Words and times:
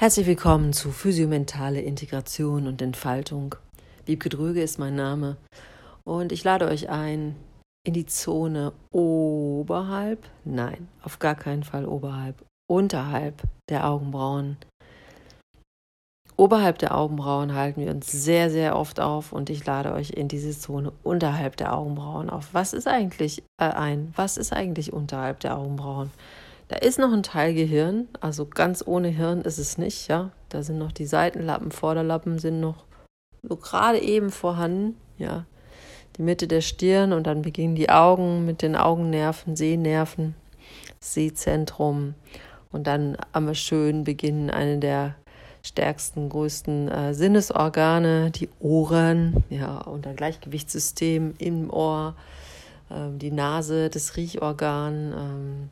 Herzlich 0.00 0.28
willkommen 0.28 0.72
zu 0.72 0.92
Physiomentale 0.92 1.80
Integration 1.80 2.68
und 2.68 2.80
Entfaltung. 2.80 3.56
Wiebke 4.06 4.28
Dröge 4.28 4.62
ist 4.62 4.78
mein 4.78 4.94
Name 4.94 5.36
und 6.04 6.30
ich 6.30 6.44
lade 6.44 6.68
euch 6.68 6.88
ein 6.88 7.34
in 7.84 7.94
die 7.94 8.06
Zone 8.06 8.72
oberhalb, 8.92 10.20
nein, 10.44 10.86
auf 11.02 11.18
gar 11.18 11.34
keinen 11.34 11.64
Fall 11.64 11.84
oberhalb, 11.84 12.44
unterhalb 12.70 13.42
der 13.68 13.88
Augenbrauen. 13.90 14.56
Oberhalb 16.36 16.78
der 16.78 16.96
Augenbrauen 16.96 17.54
halten 17.54 17.80
wir 17.80 17.90
uns 17.90 18.12
sehr, 18.12 18.50
sehr 18.50 18.76
oft 18.76 19.00
auf 19.00 19.32
und 19.32 19.50
ich 19.50 19.66
lade 19.66 19.92
euch 19.92 20.10
in 20.10 20.28
diese 20.28 20.56
Zone 20.56 20.92
unterhalb 21.02 21.56
der 21.56 21.76
Augenbrauen 21.76 22.30
auf. 22.30 22.50
Was 22.52 22.72
ist 22.72 22.86
eigentlich 22.86 23.42
äh, 23.60 23.64
ein? 23.64 24.12
Was 24.14 24.36
ist 24.36 24.52
eigentlich 24.52 24.92
unterhalb 24.92 25.40
der 25.40 25.58
Augenbrauen? 25.58 26.12
Da 26.68 26.76
ist 26.76 26.98
noch 26.98 27.12
ein 27.12 27.22
Teil 27.22 27.54
Gehirn, 27.54 28.08
also 28.20 28.44
ganz 28.46 28.84
ohne 28.86 29.08
Hirn 29.08 29.40
ist 29.40 29.58
es 29.58 29.78
nicht, 29.78 30.08
ja. 30.08 30.30
Da 30.50 30.62
sind 30.62 30.78
noch 30.78 30.92
die 30.92 31.06
Seitenlappen, 31.06 31.72
Vorderlappen 31.72 32.38
sind 32.38 32.60
noch 32.60 32.84
so 33.42 33.56
gerade 33.56 33.98
eben 34.00 34.30
vorhanden, 34.30 34.96
ja. 35.16 35.46
Die 36.16 36.22
Mitte 36.22 36.46
der 36.46 36.60
Stirn 36.60 37.12
und 37.12 37.26
dann 37.26 37.42
beginnen 37.42 37.74
die 37.74 37.90
Augen 37.90 38.44
mit 38.44 38.60
den 38.60 38.76
Augennerven, 38.76 39.56
Sehnerven, 39.56 40.34
Sehzentrum 41.00 42.14
und 42.70 42.86
dann 42.86 43.16
am 43.32 43.54
schön 43.54 44.04
beginnen 44.04 44.50
eine 44.50 44.78
der 44.78 45.14
stärksten, 45.62 46.28
größten 46.28 46.88
äh, 46.88 47.14
Sinnesorgane, 47.14 48.30
die 48.30 48.48
Ohren, 48.60 49.44
ja, 49.48 49.78
unser 49.78 50.14
Gleichgewichtssystem 50.14 51.34
im 51.38 51.70
Ohr, 51.70 52.14
äh, 52.90 53.16
die 53.16 53.30
Nase, 53.30 53.88
das 53.88 54.16
Riechorgan, 54.16 55.12
ähm, 55.16 55.70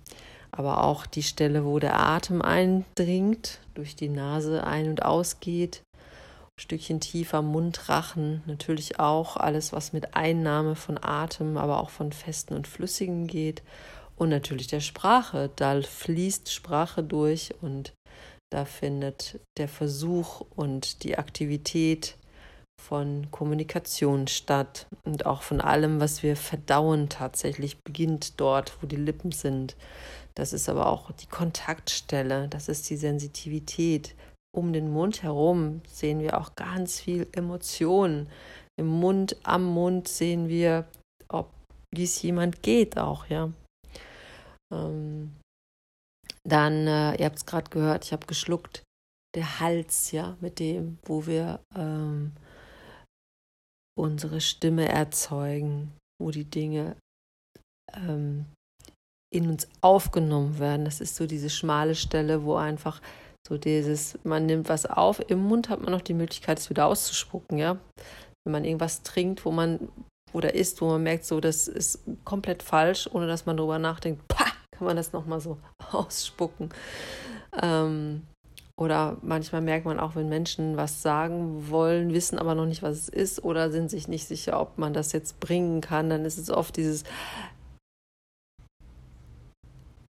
aber 0.57 0.83
auch 0.83 1.07
die 1.07 1.23
Stelle, 1.23 1.65
wo 1.65 1.79
der 1.79 2.01
Atem 2.01 2.41
eindringt, 2.41 3.61
durch 3.75 3.95
die 3.95 4.09
Nase 4.09 4.65
ein- 4.65 4.89
und 4.89 5.05
ausgeht. 5.05 5.83
Ein 5.95 6.63
Stückchen 6.63 7.01
tiefer 7.01 7.43
Mundrachen, 7.43 8.43
natürlich 8.47 8.99
auch 8.99 9.37
alles, 9.37 9.73
was 9.73 9.93
mit 9.93 10.17
Einnahme 10.17 10.75
von 10.75 10.99
Atem, 11.03 11.59
aber 11.59 11.81
auch 11.81 11.91
von 11.91 12.13
festen 12.13 12.55
und 12.55 12.67
flüssigen 12.67 13.27
geht. 13.27 13.63
Und 14.17 14.31
natürlich 14.31 14.67
der 14.67 14.81
Sprache. 14.81 15.51
Da 15.57 15.83
fließt 15.83 16.51
Sprache 16.51 17.03
durch 17.03 17.55
und 17.61 17.93
da 18.51 18.65
findet 18.65 19.41
der 19.59 19.69
Versuch 19.69 20.41
und 20.55 21.03
die 21.03 21.19
Aktivität 21.19 22.17
von 22.81 23.31
Kommunikation 23.31 24.27
statt 24.27 24.87
und 25.05 25.27
auch 25.27 25.43
von 25.43 25.61
allem, 25.61 26.01
was 26.01 26.23
wir 26.23 26.37
verdauen 26.37 27.09
tatsächlich 27.09 27.83
beginnt 27.83 28.41
dort, 28.41 28.79
wo 28.81 28.87
die 28.87 28.97
Lippen 28.97 29.33
sind. 29.33 29.77
Das 30.37 30.53
ist 30.53 30.69
aber 30.69 30.87
auch 30.87 31.11
die 31.13 31.27
Kontaktstelle, 31.27 32.49
das 32.49 32.69
ist 32.69 32.91
die 32.91 32.97
Sensitivität. 32.97 34.15
Um 34.55 34.73
den 34.73 34.91
Mund 34.91 35.23
herum 35.23 35.83
sehen 35.89 36.21
wir 36.21 36.39
auch 36.39 36.55
ganz 36.55 37.01
viel 37.01 37.27
Emotionen. 37.33 38.29
Im 38.79 38.87
Mund, 38.87 39.37
am 39.43 39.65
Mund 39.65 40.09
sehen 40.09 40.49
wir, 40.49 40.87
ob 41.29 41.51
es 41.95 42.21
jemand 42.23 42.63
geht 42.63 42.99
auch, 42.99 43.27
ja. 43.27 43.53
Ähm, 44.73 45.35
dann, 46.45 46.87
äh, 46.87 47.17
ihr 47.17 47.25
habt 47.25 47.39
es 47.39 47.47
gerade 47.47 47.71
gehört, 47.71 48.05
ich 48.05 48.13
habe 48.13 48.27
geschluckt, 48.27 48.83
der 49.35 49.61
Hals, 49.61 50.13
ja, 50.13 50.37
mit 50.41 50.59
dem, 50.59 50.99
wo 51.05 51.27
wir 51.27 51.61
ähm, 51.75 52.33
unsere 53.99 54.41
Stimme 54.41 54.89
erzeugen, 54.89 55.93
wo 56.21 56.31
die 56.31 56.45
Dinge 56.45 56.97
ähm, 57.95 58.47
in 59.37 59.49
uns 59.49 59.69
aufgenommen 59.81 60.59
werden. 60.59 60.85
Das 60.85 61.01
ist 61.01 61.17
so 61.17 61.27
diese 61.27 61.51
schmale 61.51 61.95
Stelle, 61.95 62.45
wo 62.45 62.57
einfach 62.57 63.01
so 63.47 63.59
dieses, 63.59 64.19
man 64.25 64.47
nimmt 64.47 64.69
was 64.69 64.87
auf, 64.87 65.21
im 65.31 65.45
Mund 65.45 65.69
hat 65.69 65.81
man 65.81 65.93
noch 65.93 66.01
die 66.01 66.15
Möglichkeit, 66.15 66.59
es 66.59 66.71
wieder 66.71 66.87
auszuspucken, 66.87 67.59
ja. 67.59 67.79
Wenn 68.45 68.53
man 68.53 68.65
irgendwas 68.65 69.03
trinkt, 69.03 69.45
wo 69.45 69.51
man 69.51 69.89
oder 70.33 70.55
isst, 70.55 70.81
wo 70.81 70.89
man 70.89 71.03
merkt, 71.03 71.25
so, 71.25 71.41
das 71.41 71.69
ist 71.69 72.01
komplett 72.25 72.63
falsch, 72.63 73.09
ohne 73.13 73.27
dass 73.27 73.47
man 73.47 73.57
darüber 73.57 73.79
nachdenkt, 73.79 74.27
pah, 74.29 74.51
kann 74.73 74.87
man 74.87 74.97
das 74.97 75.13
nochmal 75.13 75.41
so 75.41 75.59
ausspucken. 75.93 76.71
Ähm, 77.63 78.23
oder 78.79 79.17
manchmal 79.23 79.63
merkt 79.63 79.87
man 79.87 79.99
auch, 79.99 80.17
wenn 80.17 80.29
Menschen 80.29 80.77
was 80.77 81.01
sagen 81.01 81.71
wollen, 81.71 82.13
wissen 82.13 82.39
aber 82.39 82.55
noch 82.55 82.67
nicht, 82.67 82.83
was 82.83 82.99
es 82.99 83.09
ist 83.09 83.43
oder 83.43 83.71
sind 83.71 83.91
sich 83.91 84.07
nicht 84.07 84.27
sicher, 84.27 84.61
ob 84.61 84.77
man 84.77 84.93
das 84.93 85.13
jetzt 85.13 85.41
bringen 85.41 85.81
kann, 85.81 86.11
dann 86.11 86.27
ist 86.27 86.37
es 86.37 86.51
oft 86.51 86.77
dieses, 86.77 87.05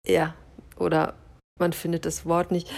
ja, 0.07 0.35
oder 0.77 1.15
man 1.59 1.73
findet 1.73 2.05
das 2.05 2.27
Wort 2.27 2.51
nicht. 2.51 2.71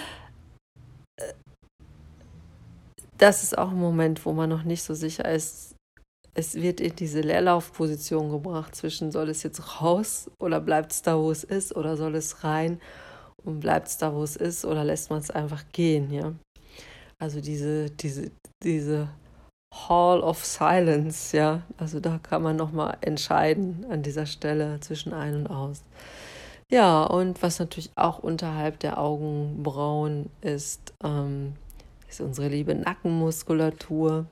Das 3.19 3.43
ist 3.43 3.57
auch 3.57 3.71
ein 3.71 3.79
Moment, 3.79 4.25
wo 4.27 4.33
man 4.33 4.51
noch 4.51 4.65
nicht 4.65 4.83
so 4.83 4.95
sicher 4.95 5.29
ist. 5.31 5.75
Es 6.35 6.55
wird 6.55 6.81
in 6.81 6.95
diese 6.95 7.23
Leerlaufposition 7.23 8.31
gebracht 8.31 8.75
zwischen 8.75 9.11
soll 9.11 9.31
es 9.31 9.43
jetzt 9.43 9.81
raus 9.81 10.31
oder 10.39 10.61
bleibt 10.61 10.93
es 10.93 11.01
da, 11.01 11.17
wo 11.19 11.31
es 11.31 11.45
ist 11.45 11.75
oder 11.75 11.97
soll 11.97 12.15
es 12.15 12.45
rein 12.45 12.79
und 13.43 13.61
bleibt 13.61 13.89
es 13.89 13.97
da, 13.97 14.13
wo 14.13 14.23
es 14.23 14.37
ist 14.37 14.67
oder 14.67 14.85
lässt 14.85 15.09
man 15.09 15.21
es 15.21 15.31
einfach 15.31 15.65
gehen, 15.73 16.13
ja. 16.13 16.35
Also 17.19 17.41
diese, 17.41 17.91
diese, 17.91 18.31
diese 18.63 19.09
Hall 19.73 20.21
of 20.21 20.45
Silence, 20.45 21.35
ja. 21.35 21.63
Also 21.79 22.01
da 22.01 22.19
kann 22.19 22.43
man 22.43 22.57
nochmal 22.57 22.99
entscheiden 23.01 23.87
an 23.89 24.03
dieser 24.03 24.27
Stelle 24.27 24.79
zwischen 24.81 25.15
ein 25.15 25.37
und 25.37 25.47
aus. 25.47 25.83
Ja, 26.73 27.05
und 27.05 27.43
was 27.43 27.61
natürlich 27.61 27.91
auch 27.95 28.19
unterhalb 28.19 28.81
der 28.81 28.99
Augenbrauen 28.99 30.31
ist, 30.41 30.95
ähm, 31.05 31.55
ist 32.09 32.21
unsere 32.21 32.49
liebe 32.49 32.75
Nackenmuskulatur. 32.75 34.27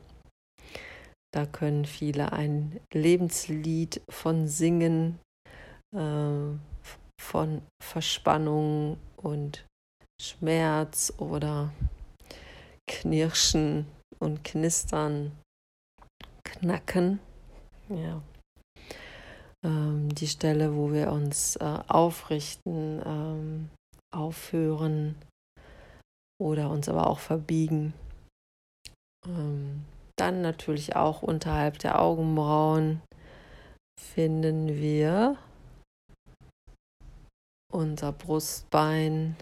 Da 1.33 1.47
können 1.47 1.84
viele 1.84 2.33
ein 2.33 2.81
Lebenslied 2.93 4.03
von 4.09 4.49
singen, 4.49 5.21
äh, 5.94 6.59
von 7.21 7.62
Verspannung 7.81 8.99
und 9.17 9.65
Schmerz 10.21 11.12
oder 11.19 11.73
Knirschen 12.89 13.87
und 14.19 14.43
Knistern, 14.43 15.33
Knacken. 16.43 17.21
Ja 17.89 18.23
ähm, 19.64 20.14
die 20.14 20.28
Stelle, 20.28 20.76
wo 20.76 20.92
wir 20.92 21.10
uns 21.10 21.56
äh, 21.56 21.78
aufrichten, 21.88 23.02
ähm, 23.04 23.70
aufhören 24.14 25.16
oder 26.41 26.70
uns 26.70 26.88
aber 26.88 27.06
auch 27.08 27.19
verbiegen. 27.19 27.94
Ähm, 29.26 29.84
dann 30.16 30.42
natürlich 30.42 30.94
auch 30.94 31.22
unterhalb 31.22 31.78
der 31.78 32.00
Augenbrauen 32.00 33.00
finden 33.98 34.69
wir 34.69 35.36
unser 37.72 38.12
Brustbein 38.12 39.36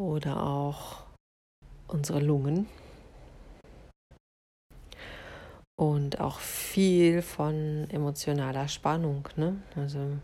oder 0.00 0.42
auch 0.42 1.02
unsere 1.88 2.20
Lungen 2.20 2.66
und 5.78 6.20
auch 6.20 6.40
viel 6.40 7.22
von 7.22 7.88
emotionaler 7.90 8.68
Spannung. 8.68 9.28
Ne? 9.36 9.62
Also 9.76 10.18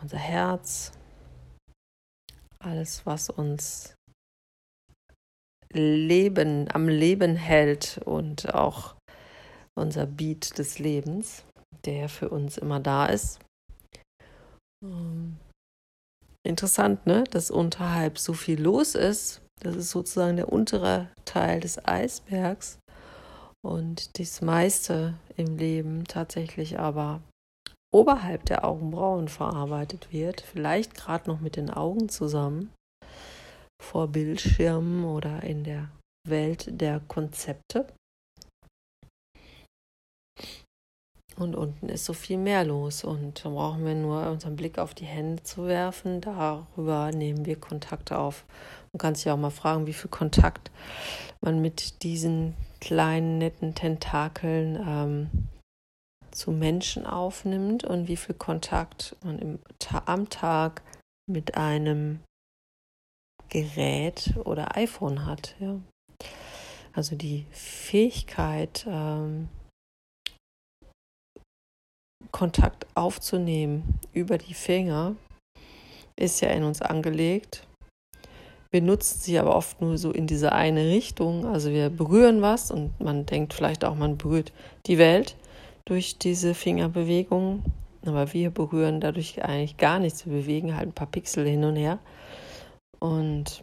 unser 0.00 0.18
Herz, 0.18 0.92
alles, 2.58 3.06
was 3.06 3.30
uns 3.30 3.94
Leben 5.72 6.68
am 6.72 6.88
Leben 6.88 7.36
hält 7.36 8.00
und 8.04 8.52
auch 8.54 8.96
unser 9.74 10.06
Beat 10.06 10.58
des 10.58 10.78
Lebens, 10.78 11.44
der 11.84 12.08
für 12.08 12.28
uns 12.28 12.58
immer 12.58 12.80
da 12.80 13.06
ist. 13.06 13.38
Ähm, 14.84 15.38
interessant, 16.44 17.06
ne? 17.06 17.24
dass 17.30 17.50
unterhalb 17.50 18.18
so 18.18 18.32
viel 18.32 18.60
los 18.60 18.94
ist. 18.94 19.40
Das 19.60 19.76
ist 19.76 19.90
sozusagen 19.90 20.36
der 20.36 20.52
untere 20.52 21.08
Teil 21.24 21.60
des 21.60 21.82
Eisbergs 21.86 22.81
und 23.64 24.18
das 24.18 24.40
meiste 24.40 25.14
im 25.36 25.56
Leben 25.56 26.04
tatsächlich 26.04 26.78
aber 26.78 27.22
oberhalb 27.92 28.44
der 28.46 28.64
Augenbrauen 28.64 29.28
verarbeitet 29.28 30.12
wird, 30.12 30.40
vielleicht 30.40 30.94
gerade 30.94 31.30
noch 31.30 31.40
mit 31.40 31.56
den 31.56 31.70
Augen 31.70 32.08
zusammen, 32.08 32.72
vor 33.80 34.08
Bildschirmen 34.08 35.04
oder 35.04 35.42
in 35.42 35.64
der 35.64 35.90
Welt 36.26 36.80
der 36.80 37.00
Konzepte. 37.00 37.86
Und 41.36 41.56
unten 41.56 41.88
ist 41.88 42.04
so 42.04 42.12
viel 42.12 42.36
mehr 42.36 42.64
los 42.64 43.04
und 43.04 43.44
da 43.44 43.48
brauchen 43.48 43.84
wir 43.84 43.94
nur 43.94 44.30
unseren 44.30 44.54
Blick 44.54 44.78
auf 44.78 44.94
die 44.94 45.06
Hände 45.06 45.42
zu 45.42 45.66
werfen. 45.66 46.20
Darüber 46.20 47.10
nehmen 47.10 47.46
wir 47.46 47.58
Kontakte 47.58 48.18
auf. 48.18 48.44
Man 48.92 48.98
kann 48.98 49.14
sich 49.14 49.30
auch 49.30 49.38
mal 49.38 49.50
fragen, 49.50 49.86
wie 49.86 49.94
viel 49.94 50.10
Kontakt 50.10 50.70
man 51.40 51.60
mit 51.60 52.02
diesen 52.02 52.54
kleinen, 52.80 53.38
netten 53.38 53.74
Tentakeln 53.74 54.76
ähm, 54.86 55.48
zu 56.30 56.50
Menschen 56.50 57.06
aufnimmt 57.06 57.84
und 57.84 58.08
wie 58.08 58.16
viel 58.16 58.34
Kontakt 58.34 59.16
man 59.22 59.38
im, 59.38 59.58
am 60.06 60.28
Tag 60.28 60.82
mit 61.26 61.56
einem 61.56 62.20
Gerät 63.48 64.34
oder 64.44 64.76
iPhone 64.76 65.26
hat. 65.26 65.54
Ja. 65.58 65.78
Also 66.92 67.16
die 67.16 67.46
Fähigkeit, 67.50 68.86
ähm, 68.88 69.48
Kontakt 72.30 72.86
aufzunehmen 72.94 73.98
über 74.12 74.38
die 74.38 74.54
Finger, 74.54 75.16
ist 76.16 76.40
ja 76.40 76.50
in 76.50 76.64
uns 76.64 76.82
angelegt. 76.82 77.66
Wir 78.72 78.80
nutzen 78.80 79.20
sie 79.20 79.38
aber 79.38 79.54
oft 79.54 79.82
nur 79.82 79.98
so 79.98 80.10
in 80.10 80.26
diese 80.26 80.52
eine 80.52 80.86
Richtung. 80.86 81.44
Also 81.44 81.70
wir 81.70 81.90
berühren 81.90 82.40
was 82.40 82.70
und 82.70 82.98
man 83.00 83.26
denkt 83.26 83.52
vielleicht 83.52 83.84
auch, 83.84 83.94
man 83.94 84.16
berührt 84.16 84.52
die 84.86 84.96
Welt 84.96 85.36
durch 85.84 86.16
diese 86.18 86.54
Fingerbewegungen. 86.54 87.62
Aber 88.06 88.32
wir 88.32 88.50
berühren 88.50 89.00
dadurch 89.00 89.44
eigentlich 89.44 89.76
gar 89.76 89.98
nichts. 89.98 90.24
Wir 90.24 90.32
bewegen 90.32 90.74
halt 90.74 90.88
ein 90.88 90.94
paar 90.94 91.06
Pixel 91.06 91.46
hin 91.46 91.64
und 91.64 91.76
her. 91.76 91.98
Und 92.98 93.62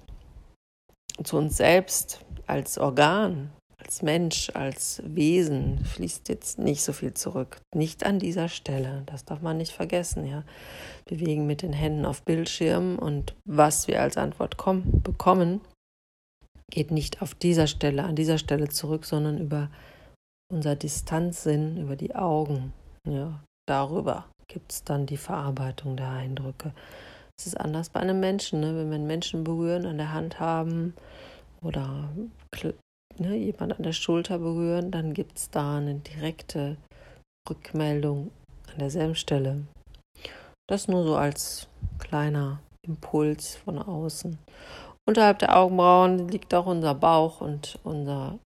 zu 1.23 1.37
uns 1.37 1.57
selbst 1.57 2.23
als 2.45 2.77
Organ, 2.77 3.49
als 3.79 4.01
Mensch, 4.01 4.51
als 4.53 5.01
Wesen 5.05 5.83
fließt 5.85 6.29
jetzt 6.29 6.59
nicht 6.59 6.83
so 6.83 6.93
viel 6.93 7.13
zurück. 7.13 7.61
Nicht 7.73 8.05
an 8.05 8.19
dieser 8.19 8.49
Stelle. 8.49 9.03
Das 9.05 9.25
darf 9.25 9.41
man 9.41 9.57
nicht 9.57 9.71
vergessen, 9.71 10.25
ja. 10.25 10.43
Bewegen 11.05 11.47
mit 11.47 11.61
den 11.61 11.73
Händen 11.73 12.05
auf 12.05 12.23
Bildschirmen 12.23 12.99
und 12.99 13.35
was 13.45 13.87
wir 13.87 14.01
als 14.01 14.17
Antwort 14.17 14.57
kommen, 14.57 15.01
bekommen, 15.01 15.61
geht 16.69 16.91
nicht 16.91 17.21
auf 17.21 17.33
dieser 17.33 17.67
Stelle, 17.67 18.03
an 18.03 18.15
dieser 18.15 18.37
Stelle 18.37 18.69
zurück, 18.69 19.05
sondern 19.05 19.39
über 19.39 19.69
unser 20.51 20.75
Distanzsinn, 20.75 21.77
über 21.77 21.95
die 21.95 22.15
Augen. 22.15 22.73
Ja, 23.07 23.43
darüber 23.67 24.25
gibt 24.47 24.71
es 24.71 24.83
dann 24.83 25.05
die 25.05 25.17
Verarbeitung 25.17 25.95
der 25.95 26.09
Eindrücke. 26.09 26.73
Es 27.37 27.47
ist 27.47 27.59
anders 27.59 27.89
bei 27.89 28.01
einem 28.01 28.19
Menschen, 28.19 28.59
ne? 28.59 28.75
wenn 28.75 28.89
wir 28.89 28.95
einen 28.95 29.07
Menschen 29.07 29.43
berühren, 29.43 29.85
an 29.85 29.97
der 29.97 30.11
Hand 30.11 30.39
haben 30.39 30.93
oder 31.61 32.09
ne, 33.19 33.35
jemand 33.35 33.77
an 33.77 33.83
der 33.83 33.93
Schulter 33.93 34.39
berühren, 34.39 34.91
dann 34.91 35.13
gibt 35.13 35.37
es 35.37 35.49
da 35.49 35.77
eine 35.77 35.95
direkte 35.95 36.77
Rückmeldung 37.49 38.31
an 38.71 38.79
derselben 38.79 39.15
Stelle. 39.15 39.65
Das 40.67 40.87
nur 40.87 41.03
so 41.03 41.15
als 41.15 41.67
kleiner 41.97 42.59
Impuls 42.85 43.55
von 43.55 43.79
außen. 43.79 44.37
Unterhalb 45.07 45.39
der 45.39 45.57
Augenbrauen 45.57 46.27
liegt 46.29 46.53
auch 46.53 46.67
unser 46.67 46.93
Bauch 46.93 47.41
und 47.41 47.79
unser 47.83 48.37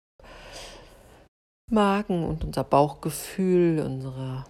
Magen 1.70 2.24
und 2.24 2.44
unser 2.44 2.64
Bauchgefühl, 2.64 3.80
unsere 3.80 4.44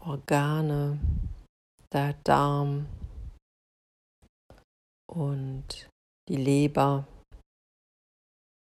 Organe, 0.00 0.98
der 1.92 2.14
Darm 2.24 2.86
und 5.10 5.88
die 6.28 6.36
Leber, 6.36 7.06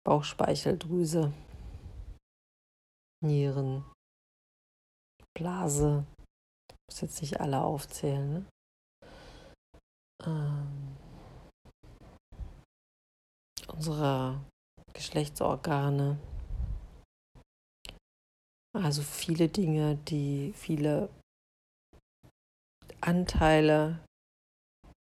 Bauchspeicheldrüse, 0.10 1.32
Nieren, 3.24 3.86
Blase. 5.38 6.04
Ich 6.68 6.76
muss 6.90 7.02
jetzt 7.02 7.22
nicht 7.22 7.40
alle 7.40 7.62
aufzählen. 7.62 8.34
Ne? 8.34 8.46
Ähm, 10.26 10.98
unsere 13.72 14.44
Geschlechtsorgane. 14.94 16.18
Also 18.76 19.04
viele 19.04 19.48
Dinge, 19.48 19.98
die 20.08 20.54
viele 20.56 21.10
Anteile, 23.00 24.04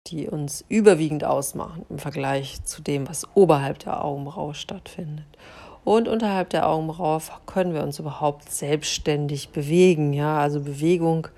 die 0.06 0.28
uns 0.28 0.64
überwiegend 0.68 1.24
ausmachen 1.24 1.84
im 1.88 1.98
Vergleich 1.98 2.64
zu 2.64 2.82
dem, 2.82 3.08
was 3.08 3.26
oberhalb 3.34 3.78
der 3.80 4.04
Augenbraue 4.04 4.54
stattfindet. 4.54 5.26
Und 5.84 6.08
unterhalb 6.08 6.50
der 6.50 6.68
Augenbraue 6.68 7.20
können 7.46 7.74
wir 7.74 7.82
uns 7.82 7.98
überhaupt 7.98 8.50
selbstständig 8.50 9.50
bewegen. 9.50 10.12
Ja, 10.12 10.38
also 10.38 10.60
Bewegung. 10.60 11.28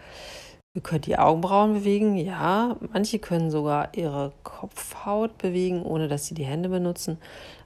Wir 0.75 0.83
können 0.83 1.03
die 1.03 1.19
Augenbrauen 1.19 1.75
bewegen, 1.75 2.17
ja. 2.17 2.77
Manche 2.93 3.19
können 3.19 3.51
sogar 3.51 3.95
ihre 3.95 4.33
Kopfhaut 4.43 5.37
bewegen, 5.37 5.83
ohne 5.83 6.09
dass 6.09 6.27
sie 6.27 6.35
die 6.35 6.47
Hände 6.47 6.71
benutzen. 6.71 7.19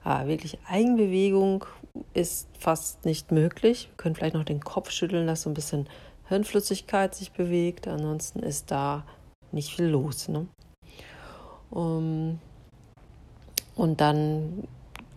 Aber 0.03 0.27
wirklich 0.27 0.59
Eigenbewegung 0.67 1.65
ist 2.13 2.49
fast 2.59 3.05
nicht 3.05 3.31
möglich. 3.31 3.87
Wir 3.89 3.97
können 3.97 4.15
vielleicht 4.15 4.35
noch 4.35 4.43
den 4.43 4.59
Kopf 4.59 4.91
schütteln, 4.91 5.25
dass 5.25 5.43
so 5.43 5.49
ein 5.49 5.53
bisschen 5.53 5.87
Hirnflüssigkeit 6.27 7.15
sich 7.15 7.31
bewegt. 7.31 7.87
Ansonsten 7.87 8.39
ist 8.39 8.71
da 8.71 9.05
nicht 9.51 9.73
viel 9.73 9.85
los. 9.85 10.27
Ne? 10.27 10.47
Um, 11.69 12.39
und 13.75 14.01
dann, 14.01 14.67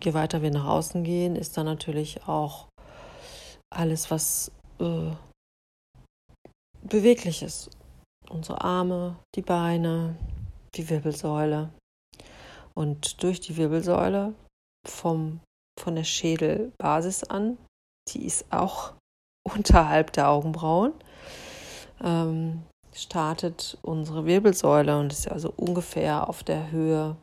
je 0.03 0.13
weiter 0.13 0.41
wir 0.41 0.51
nach 0.51 0.65
außen 0.65 1.03
gehen, 1.03 1.35
ist 1.35 1.57
dann 1.57 1.65
natürlich 1.65 2.27
auch 2.27 2.67
alles, 3.73 4.11
was 4.11 4.51
äh, 4.79 5.11
beweglich 6.83 7.41
ist. 7.41 7.69
Unsere 8.29 8.61
Arme, 8.61 9.17
die 9.35 9.41
Beine, 9.41 10.17
die 10.75 10.89
Wirbelsäule. 10.89 11.69
Und 12.73 13.23
durch 13.23 13.39
die 13.39 13.57
Wirbelsäule 13.57 14.33
vom 14.87 15.41
von 15.81 15.95
der 15.95 16.03
Schädelbasis 16.03 17.23
an. 17.23 17.57
Die 18.09 18.25
ist 18.25 18.45
auch 18.51 18.93
unterhalb 19.43 20.13
der 20.13 20.29
Augenbrauen. 20.29 20.93
Ähm, 22.01 22.63
startet 22.93 23.77
unsere 23.81 24.25
Wirbelsäule 24.25 24.99
und 24.99 25.11
ist 25.11 25.29
also 25.29 25.53
ungefähr 25.55 26.27
auf 26.29 26.43
der 26.43 26.71
Höhe 26.71 27.15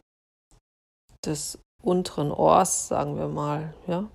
des 1.24 1.58
unteren 1.82 2.32
Ohrs, 2.32 2.88
sagen 2.88 3.16
wir 3.16 3.28
mal, 3.28 3.74
ja. 3.86 4.08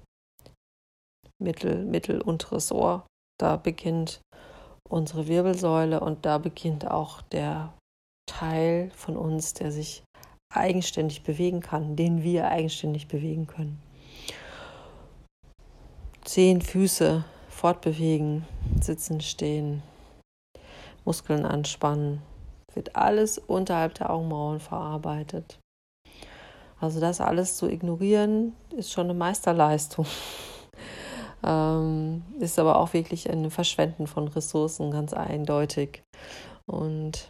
Mittel, 1.42 1.84
mittel 1.86 2.22
unteres 2.22 2.72
Ohr. 2.72 3.06
Da 3.40 3.58
beginnt 3.58 4.22
unsere 4.90 5.28
Wirbelsäule 5.28 6.00
und 6.00 6.26
da 6.26 6.38
beginnt 6.38 6.90
auch 6.90 7.22
der 7.22 7.74
Teil 8.28 8.92
von 8.96 9.18
uns, 9.18 9.54
der 9.54 9.72
sich 9.72 10.04
eigenständig 10.54 11.24
bewegen 11.24 11.62
kann, 11.62 11.96
den 11.96 12.24
wir 12.24 12.48
eigenständig 12.48 13.08
bewegen 13.08 13.48
können. 13.48 13.82
Zehen, 16.24 16.62
Füße 16.62 17.26
fortbewegen, 17.50 18.46
sitzen, 18.82 19.22
stehen, 19.22 19.84
Muskeln 21.06 21.46
anspannen. 21.46 22.22
Wird 22.74 22.96
alles 22.96 23.38
unterhalb 23.38 23.96
der 23.96 24.10
Augenbrauen 24.10 24.60
verarbeitet. 24.60 25.60
Also 26.80 27.00
das 27.00 27.22
alles 27.22 27.56
zu 27.56 27.70
ignorieren, 27.70 28.54
ist 28.76 28.92
schon 28.92 29.06
eine 29.06 29.14
Meisterleistung. 29.14 30.06
ähm, 31.44 32.24
ist 32.40 32.60
aber 32.60 32.80
auch 32.80 32.94
wirklich 32.94 33.30
ein 33.30 33.50
Verschwenden 33.52 34.08
von 34.08 34.28
Ressourcen, 34.28 34.92
ganz 34.92 35.14
eindeutig. 35.14 36.02
Und 36.66 37.30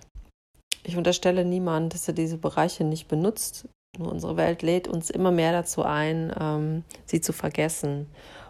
ich 0.83 0.97
unterstelle 0.97 1.45
niemand, 1.45 1.93
dass 1.93 2.07
er 2.07 2.13
diese 2.13 2.37
Bereiche 2.37 2.83
nicht 2.83 3.07
benutzt. 3.07 3.67
Nur 3.97 4.11
unsere 4.11 4.37
Welt 4.37 4.63
lädt 4.63 4.87
uns 4.87 5.09
immer 5.09 5.31
mehr 5.31 5.51
dazu 5.51 5.83
ein, 5.83 6.33
ähm, 6.39 6.83
sie 7.05 7.21
zu 7.21 7.31
vergessen 7.31 8.07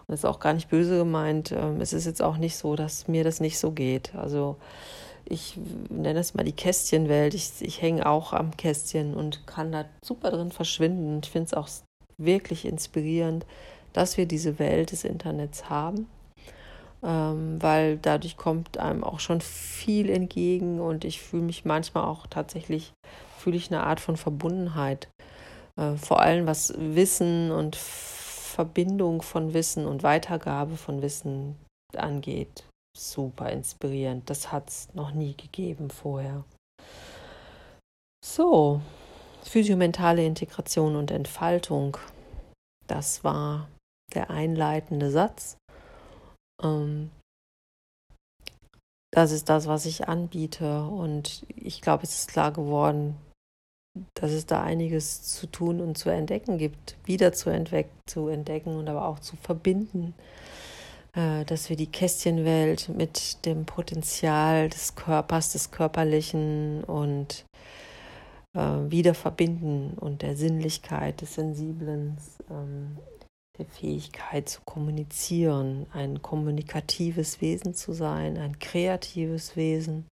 das 0.08 0.20
ist 0.20 0.26
auch 0.26 0.40
gar 0.40 0.54
nicht 0.54 0.70
böse 0.70 0.98
gemeint. 0.98 1.52
Ähm, 1.52 1.82
es 1.82 1.94
ist 1.94 2.06
jetzt 2.06 2.22
auch 2.22 2.38
nicht 2.38 2.56
so, 2.56 2.76
dass 2.76 3.08
mir 3.08 3.24
das 3.24 3.40
nicht 3.40 3.58
so 3.58 3.72
geht. 3.72 4.14
Also 4.16 4.58
ich 5.26 5.58
nenne 5.90 6.20
es 6.20 6.34
mal 6.34 6.44
die 6.44 6.52
Kästchenwelt. 6.52 7.34
Ich, 7.34 7.52
ich 7.62 7.82
hänge 7.82 8.06
auch 8.06 8.34
am 8.34 8.56
Kästchen 8.56 9.14
und 9.14 9.48
kann 9.48 9.72
da 9.72 9.86
super 10.04 10.32
drin 10.32 10.52
verschwinden. 10.52 11.22
Ich 11.24 11.30
finde 11.30 11.48
es 11.48 11.54
auch 11.54 11.70
wirklich 12.18 12.66
inspirierend, 12.66 13.46
dass 13.94 14.18
wir 14.18 14.26
diese 14.26 14.60
Welt 14.60 14.92
des 14.92 15.04
Internets 15.04 15.70
haben, 15.70 16.08
ähm, 17.04 17.62
weil 17.62 17.98
dadurch 17.98 18.38
kommt 18.38 18.78
einem 18.78 19.04
auch 19.04 19.20
schon 19.20 19.42
viel 19.42 20.10
entgegen 20.10 20.80
und 20.80 21.06
ich 21.06 21.22
fühle 21.22 21.44
mich 21.44 21.66
manchmal 21.66 22.06
auch 22.06 22.28
tatsächlich, 22.28 22.94
fühle 23.38 23.58
ich 23.58 23.72
eine 23.72 23.84
Art 23.84 24.00
von 24.00 24.18
Verbundenheit. 24.18 25.08
Äh, 25.80 25.96
vor 25.96 26.20
allem 26.22 26.48
was 26.48 26.74
Wissen 26.78 27.52
und 27.52 27.76
Verbindung 27.76 29.22
von 29.22 29.54
Wissen 29.54 29.88
und 29.88 30.04
Weitergabe 30.04 30.78
von 30.78 31.02
Wissen 31.02 31.56
angeht. 31.96 32.64
Super 32.96 33.50
inspirierend. 33.50 34.30
Das 34.30 34.52
hat 34.52 34.70
es 34.70 34.94
noch 34.94 35.12
nie 35.12 35.36
gegeben 35.36 35.90
vorher. 35.90 36.44
So, 38.24 38.82
physiomentale 39.44 40.26
Integration 40.26 40.96
und 40.96 41.12
Entfaltung. 41.12 41.98
Das 42.88 43.24
war 43.24 43.68
der 44.14 44.30
einleitende 44.30 45.12
Satz. 45.12 45.58
Ähm, 46.62 47.10
das 49.12 49.32
ist 49.32 49.50
das, 49.50 49.68
was 49.68 49.86
ich 49.86 50.08
anbiete. 50.08 50.84
Und 50.84 51.46
ich 51.50 51.82
glaube, 51.82 52.04
es 52.04 52.14
ist 52.20 52.30
klar 52.30 52.52
geworden, 52.52 53.16
dass 54.16 54.32
es 54.32 54.46
da 54.46 54.64
einiges 54.64 55.24
zu 55.24 55.48
tun 55.48 55.80
und 55.80 55.98
zu 55.98 56.10
entdecken 56.10 56.58
gibt, 56.58 56.98
wieder 57.06 57.32
zu, 57.34 57.52
zu 58.08 58.28
entdecken 58.28 58.76
und 58.76 58.88
aber 58.88 59.08
auch 59.08 59.20
zu 59.20 59.36
verbinden, 59.38 60.16
dass 61.16 61.70
wir 61.70 61.76
die 61.76 61.92
Kästchenwelt 61.92 62.90
mit 62.90 63.46
dem 63.46 63.66
Potenzial 63.66 64.70
des 64.70 64.96
Körpers, 64.96 65.52
des 65.52 65.70
Körperlichen 65.70 66.84
und 66.86 67.46
äh, 68.56 68.60
wieder 68.60 69.14
verbinden 69.14 69.98
und 70.00 70.22
der 70.22 70.36
Sinnlichkeit, 70.36 71.22
des 71.22 71.36
Sensiblen, 71.36 72.18
ähm, 72.50 72.98
der 73.58 73.66
Fähigkeit 73.66 74.50
zu 74.50 74.62
kommunizieren, 74.66 75.86
ein 75.92 76.22
kommunikatives 76.22 77.42
Wesen 77.42 77.74
zu 77.74 77.94
sein, 77.94 78.38
ein 78.38 78.58
kreatives 78.60 79.56
Wesen, 79.56 80.08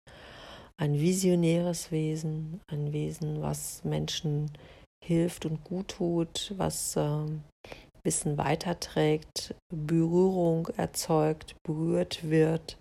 ein 0.77 0.99
visionäres 0.99 1.91
Wesen, 1.91 2.61
ein 2.67 2.93
Wesen, 2.93 3.41
was 3.41 3.83
Menschen 3.83 4.51
hilft 5.03 5.45
und 5.45 5.63
gut 5.63 5.89
tut, 5.89 6.53
was 6.57 6.95
äh, 6.95 7.25
Wissen 8.03 8.37
weiterträgt, 8.37 9.55
Berührung 9.73 10.67
erzeugt, 10.77 11.55
berührt 11.63 12.29
wird, 12.29 12.77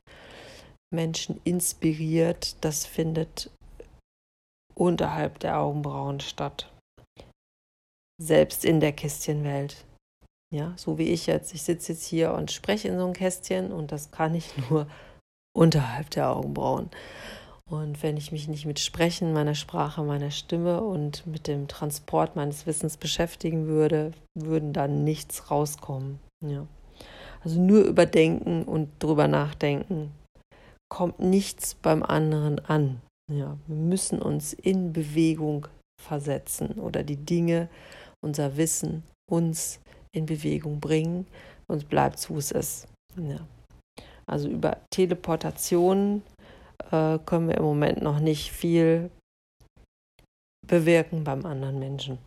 Menschen 0.92 1.40
inspiriert, 1.44 2.56
das 2.64 2.86
findet 2.86 3.50
unterhalb 4.74 5.38
der 5.40 5.58
Augenbrauen 5.58 6.20
statt. 6.20 6.72
Selbst 8.20 8.64
in 8.64 8.80
der 8.80 8.92
Kästchenwelt. 8.92 9.84
Ja, 10.52 10.74
so 10.76 10.98
wie 10.98 11.10
ich 11.10 11.26
jetzt. 11.26 11.54
Ich 11.54 11.62
sitze 11.62 11.92
jetzt 11.92 12.04
hier 12.04 12.32
und 12.32 12.50
spreche 12.50 12.88
in 12.88 12.98
so 12.98 13.04
einem 13.04 13.12
Kästchen 13.14 13.72
und 13.72 13.92
das 13.92 14.10
kann 14.10 14.34
ich 14.34 14.56
nur 14.68 14.88
unterhalb 15.56 16.10
der 16.10 16.30
Augenbrauen. 16.30 16.90
Und 17.70 18.02
wenn 18.02 18.16
ich 18.16 18.32
mich 18.32 18.48
nicht 18.48 18.66
mit 18.66 18.80
Sprechen 18.80 19.32
meiner 19.32 19.54
Sprache, 19.54 20.02
meiner 20.02 20.32
Stimme 20.32 20.80
und 20.82 21.24
mit 21.26 21.46
dem 21.46 21.68
Transport 21.68 22.34
meines 22.34 22.66
Wissens 22.66 22.96
beschäftigen 22.96 23.68
würde, 23.68 24.10
würden 24.34 24.72
da 24.72 24.88
nichts 24.88 25.52
rauskommen. 25.52 26.18
Ja. 26.44 26.66
Also 27.42 27.60
nur 27.60 27.84
überdenken 27.84 28.64
und 28.64 28.90
drüber 28.98 29.28
nachdenken 29.28 30.10
kommt 30.88 31.20
nichts 31.20 31.76
beim 31.76 32.02
anderen 32.02 32.58
an. 32.58 33.00
Ja, 33.32 33.56
wir 33.68 33.76
müssen 33.76 34.20
uns 34.20 34.52
in 34.52 34.92
Bewegung 34.92 35.68
versetzen 36.02 36.72
oder 36.72 37.04
die 37.04 37.16
Dinge, 37.16 37.68
unser 38.20 38.56
Wissen 38.56 39.04
uns 39.30 39.78
in 40.12 40.26
Bewegung 40.26 40.80
bringen 40.80 41.26
und 41.68 41.88
bleibt, 41.88 42.28
wo 42.28 42.38
es 42.38 42.50
ist. 42.50 42.88
Ja. 43.16 43.46
Also 44.26 44.48
über 44.48 44.78
Teleportation 44.90 46.22
äh, 46.90 47.18
können 47.24 47.48
wir 47.48 47.56
im 47.56 47.64
Moment 47.64 48.02
noch 48.02 48.20
nicht 48.20 48.52
viel 48.52 49.10
bewirken 50.66 51.24
beim 51.24 51.44
anderen 51.46 51.78
Menschen. 51.78 52.18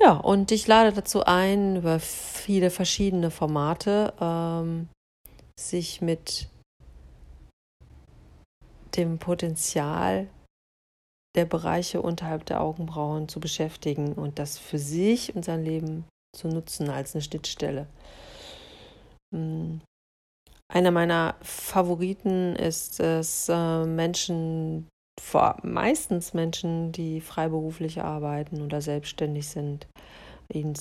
Ja, 0.00 0.12
und 0.12 0.52
ich 0.52 0.66
lade 0.66 0.92
dazu 0.92 1.24
ein, 1.24 1.76
über 1.76 1.98
viele 1.98 2.70
verschiedene 2.70 3.30
Formate 3.30 4.12
ähm, 4.20 4.88
sich 5.58 6.00
mit 6.00 6.48
dem 8.96 9.18
Potenzial 9.18 10.28
der 11.36 11.44
Bereiche 11.44 12.00
unterhalb 12.00 12.46
der 12.46 12.60
Augenbrauen 12.60 13.28
zu 13.28 13.40
beschäftigen 13.40 14.12
und 14.12 14.38
das 14.38 14.58
für 14.58 14.78
sich 14.78 15.34
und 15.34 15.44
sein 15.44 15.64
Leben 15.64 16.04
zu 16.34 16.48
nutzen 16.48 16.90
als 16.90 17.14
eine 17.14 17.22
Schnittstelle. 17.22 17.86
Einer 20.72 20.90
meiner 20.90 21.36
Favoriten 21.40 22.54
ist 22.56 23.00
es, 23.00 23.48
äh, 23.48 23.84
Menschen, 23.84 24.88
vor, 25.20 25.56
meistens 25.62 26.34
Menschen, 26.34 26.92
die 26.92 27.20
freiberuflich 27.20 28.02
arbeiten 28.02 28.62
oder 28.62 28.80
selbstständig 28.80 29.48
sind, 29.48 29.88
ihnen 30.52 30.74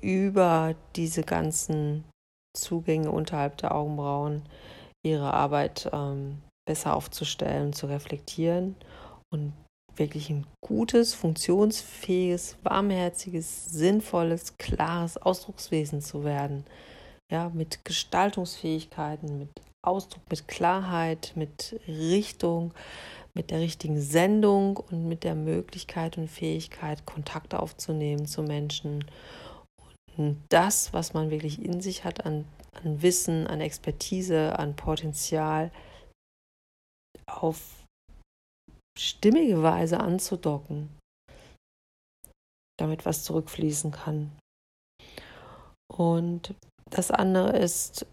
über 0.00 0.74
diese 0.94 1.22
ganzen 1.22 2.04
Zugänge 2.56 3.10
unterhalb 3.10 3.56
der 3.58 3.74
Augenbrauen 3.74 4.42
ihre 5.04 5.32
Arbeit 5.34 5.90
ähm, 5.92 6.38
besser 6.66 6.94
aufzustellen, 6.94 7.72
zu 7.72 7.86
reflektieren 7.86 8.76
und 9.32 9.52
wirklich 9.96 10.30
ein 10.30 10.46
gutes, 10.64 11.14
funktionsfähiges, 11.14 12.56
warmherziges, 12.62 13.66
sinnvolles, 13.66 14.56
klares 14.58 15.16
Ausdruckswesen 15.16 16.00
zu 16.00 16.24
werden. 16.24 16.64
Ja, 17.32 17.48
mit 17.50 17.84
Gestaltungsfähigkeiten, 17.84 19.38
mit 19.38 19.50
Ausdruck, 19.84 20.22
mit 20.30 20.48
Klarheit, 20.48 21.32
mit 21.34 21.80
Richtung, 21.86 22.74
mit 23.34 23.50
der 23.50 23.60
richtigen 23.60 24.00
Sendung 24.00 24.76
und 24.76 25.08
mit 25.08 25.24
der 25.24 25.34
Möglichkeit 25.34 26.16
und 26.18 26.28
Fähigkeit, 26.28 27.04
Kontakt 27.06 27.54
aufzunehmen 27.54 28.26
zu 28.26 28.42
Menschen. 28.42 29.04
Und 30.16 30.42
das, 30.48 30.92
was 30.92 31.12
man 31.14 31.30
wirklich 31.30 31.60
in 31.62 31.80
sich 31.80 32.04
hat 32.04 32.24
an, 32.24 32.46
an 32.72 33.02
Wissen, 33.02 33.46
an 33.46 33.60
Expertise, 33.60 34.58
an 34.58 34.76
Potenzial, 34.76 35.72
auf 37.26 37.84
stimmige 38.96 39.62
Weise 39.62 39.98
anzudocken, 39.98 40.88
damit 42.78 43.04
was 43.06 43.24
zurückfließen 43.24 43.90
kann. 43.90 44.30
Und 45.92 46.54
das 46.94 47.10
andere 47.10 47.56
ist 47.58 48.06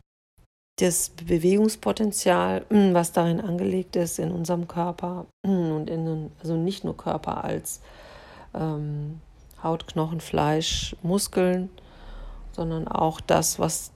das 0.79 1.09
Bewegungspotenzial, 1.09 2.65
was 2.69 3.11
darin 3.11 3.39
angelegt 3.39 3.95
ist 3.95 4.17
in 4.17 4.31
unserem 4.31 4.67
Körper 4.67 5.27
und 5.43 5.89
in, 5.89 6.31
also 6.39 6.55
nicht 6.55 6.83
nur 6.83 6.97
Körper 6.97 7.43
als 7.43 7.81
ähm, 8.55 9.21
Haut, 9.61 9.85
Knochen, 9.85 10.19
Fleisch, 10.19 10.95
Muskeln, 11.03 11.69
sondern 12.53 12.87
auch 12.87 13.21
das, 13.21 13.59
was 13.59 13.91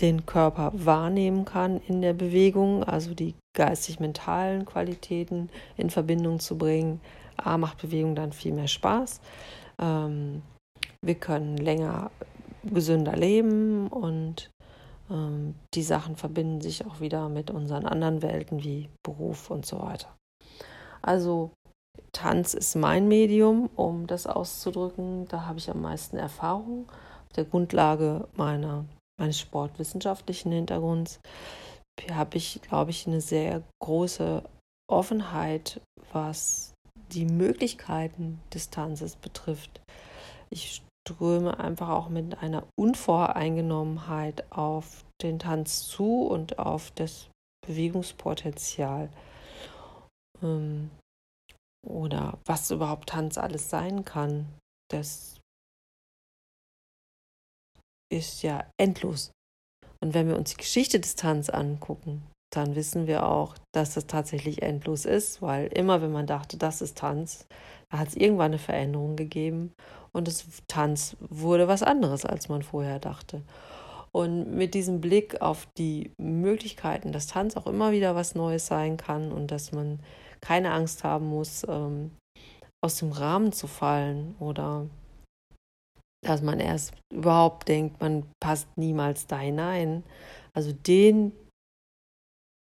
den 0.00 0.26
Körper 0.26 0.72
wahrnehmen 0.74 1.44
kann 1.44 1.80
in 1.86 2.02
der 2.02 2.12
Bewegung, 2.12 2.82
also 2.82 3.14
die 3.14 3.34
geistig-mentalen 3.56 4.64
Qualitäten 4.64 5.50
in 5.76 5.90
Verbindung 5.90 6.40
zu 6.40 6.58
bringen. 6.58 7.00
A 7.36 7.56
macht 7.58 7.78
Bewegung 7.80 8.16
dann 8.16 8.32
viel 8.32 8.52
mehr 8.52 8.68
Spaß. 8.68 9.20
Ähm, 9.80 10.42
wir 11.04 11.14
können 11.14 11.56
länger 11.56 12.10
gesünder 12.68 13.16
leben 13.16 13.88
und 13.88 14.50
ähm, 15.10 15.54
die 15.74 15.82
Sachen 15.82 16.16
verbinden 16.16 16.60
sich 16.60 16.86
auch 16.86 17.00
wieder 17.00 17.28
mit 17.28 17.50
unseren 17.50 17.86
anderen 17.86 18.22
Welten 18.22 18.62
wie 18.62 18.88
Beruf 19.02 19.50
und 19.50 19.66
so 19.66 19.80
weiter. 19.80 20.14
Also 21.02 21.50
Tanz 22.12 22.54
ist 22.54 22.74
mein 22.74 23.08
Medium, 23.08 23.70
um 23.76 24.06
das 24.06 24.26
auszudrücken. 24.26 25.26
Da 25.28 25.46
habe 25.46 25.58
ich 25.58 25.70
am 25.70 25.80
meisten 25.80 26.16
Erfahrung 26.16 26.86
auf 26.88 27.32
der 27.36 27.44
Grundlage 27.44 28.28
meiner 28.36 28.84
meines 29.20 29.40
sportwissenschaftlichen 29.40 30.52
Hintergrunds 30.52 31.18
habe 32.12 32.36
ich, 32.36 32.60
glaube 32.62 32.90
ich, 32.90 33.06
eine 33.06 33.20
sehr 33.20 33.62
große 33.82 34.42
Offenheit, 34.90 35.80
was 36.12 36.72
die 37.12 37.24
Möglichkeiten 37.24 38.40
des 38.52 38.70
Tanzes 38.70 39.16
betrifft. 39.16 39.80
Ich 40.50 40.82
ströme 41.08 41.58
einfach 41.58 41.88
auch 41.88 42.08
mit 42.08 42.38
einer 42.38 42.66
Unvoreingenommenheit 42.78 44.50
auf 44.52 45.04
den 45.22 45.38
Tanz 45.38 45.88
zu 45.88 46.22
und 46.22 46.58
auf 46.58 46.90
das 46.92 47.28
Bewegungspotenzial. 47.66 49.10
Ähm, 50.42 50.90
oder 51.86 52.38
was 52.44 52.70
überhaupt 52.70 53.08
Tanz 53.08 53.38
alles 53.38 53.70
sein 53.70 54.04
kann. 54.04 54.46
Das 54.90 55.40
ist 58.12 58.42
ja 58.42 58.70
endlos. 58.78 59.32
Und 60.00 60.14
wenn 60.14 60.28
wir 60.28 60.36
uns 60.36 60.50
die 60.50 60.56
Geschichte 60.56 61.00
des 61.00 61.16
Tanz 61.16 61.48
angucken, 61.48 62.22
dann 62.52 62.74
wissen 62.74 63.06
wir 63.06 63.26
auch, 63.26 63.56
dass 63.74 63.94
das 63.94 64.06
tatsächlich 64.06 64.62
endlos 64.62 65.04
ist, 65.04 65.42
weil 65.42 65.66
immer, 65.68 66.00
wenn 66.00 66.12
man 66.12 66.26
dachte, 66.26 66.56
das 66.56 66.80
ist 66.80 66.98
Tanz, 66.98 67.46
da 67.90 67.98
hat 67.98 68.08
es 68.08 68.16
irgendwann 68.16 68.52
eine 68.52 68.58
Veränderung 68.58 69.16
gegeben 69.16 69.72
und 70.12 70.28
das 70.28 70.44
Tanz 70.66 71.16
wurde 71.20 71.68
was 71.68 71.82
anderes, 71.82 72.24
als 72.24 72.48
man 72.48 72.62
vorher 72.62 72.98
dachte. 72.98 73.42
Und 74.12 74.54
mit 74.54 74.74
diesem 74.74 75.00
Blick 75.00 75.40
auf 75.42 75.66
die 75.76 76.12
Möglichkeiten, 76.18 77.12
dass 77.12 77.26
Tanz 77.26 77.56
auch 77.56 77.66
immer 77.66 77.92
wieder 77.92 78.14
was 78.14 78.34
Neues 78.34 78.66
sein 78.66 78.96
kann 78.96 79.32
und 79.32 79.50
dass 79.50 79.72
man 79.72 80.00
keine 80.40 80.72
Angst 80.72 81.04
haben 81.04 81.26
muss, 81.26 81.64
ähm, 81.68 82.12
aus 82.82 82.96
dem 82.96 83.12
Rahmen 83.12 83.52
zu 83.52 83.66
fallen 83.66 84.34
oder 84.38 84.86
dass 86.24 86.42
man 86.42 86.60
erst 86.60 86.94
überhaupt 87.12 87.68
denkt, 87.68 88.00
man 88.00 88.24
passt 88.40 88.68
niemals 88.76 89.26
da 89.26 89.38
hinein. 89.38 90.04
Also 90.52 90.72
den 90.72 91.32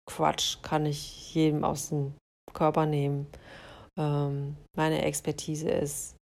Quatsch 0.09 0.61
kann 0.61 0.85
ich 0.85 1.33
jedem 1.33 1.63
aus 1.63 1.89
dem 1.89 2.13
Körper 2.53 2.85
nehmen. 2.85 3.27
Ähm, 3.97 4.57
meine 4.75 5.03
Expertise 5.03 5.69
ist, 5.69 6.15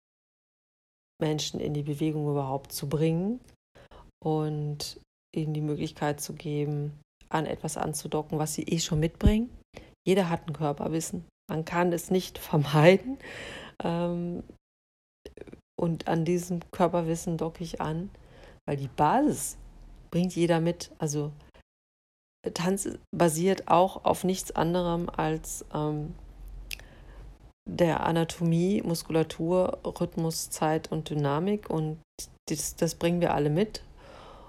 Menschen 1.22 1.60
in 1.60 1.74
die 1.74 1.84
Bewegung 1.84 2.30
überhaupt 2.30 2.72
zu 2.72 2.88
bringen 2.88 3.40
und 4.24 5.00
ihnen 5.36 5.54
die 5.54 5.62
Möglichkeit 5.62 6.22
zu 6.22 6.34
geben, 6.34 7.00
an 7.30 7.46
etwas 7.46 7.78
anzudocken, 7.78 8.40
was 8.40 8.54
sie 8.54 8.64
eh 8.64 8.80
schon 8.80 9.00
mitbringen. 9.00 9.50
Jeder 10.06 10.30
hat 10.30 10.48
ein 10.48 10.54
Körperwissen. 10.54 11.26
Man 11.50 11.66
kann 11.66 11.92
es 11.92 12.12
nicht 12.12 12.38
vermeiden. 12.38 13.18
Ähm, 13.84 14.44
und 15.80 16.08
an 16.08 16.26
diesem 16.26 16.62
Körperwissen 16.72 17.38
docke 17.38 17.64
ich 17.64 17.82
an, 17.82 18.10
weil 18.68 18.78
die 18.78 18.88
Basis 18.88 19.58
bringt 20.10 20.36
jeder 20.36 20.60
mit. 20.60 20.92
Also 20.98 21.32
Tanz 22.54 22.90
basiert 23.16 23.68
auch 23.68 24.06
auf 24.06 24.24
nichts 24.24 24.52
anderem 24.52 25.10
als 25.10 25.66
ähm, 25.74 26.16
der 27.68 28.06
Anatomie, 28.06 28.82
Muskulatur, 28.82 29.80
Rhythmus, 29.86 30.50
Zeit 30.50 30.92
und 30.92 31.10
Dynamik 31.10 31.70
und 31.70 32.00
das, 32.50 32.76
das 32.76 32.96
bringen 32.96 33.22
wir 33.22 33.34
alle 33.34 33.50
mit. 33.50 33.84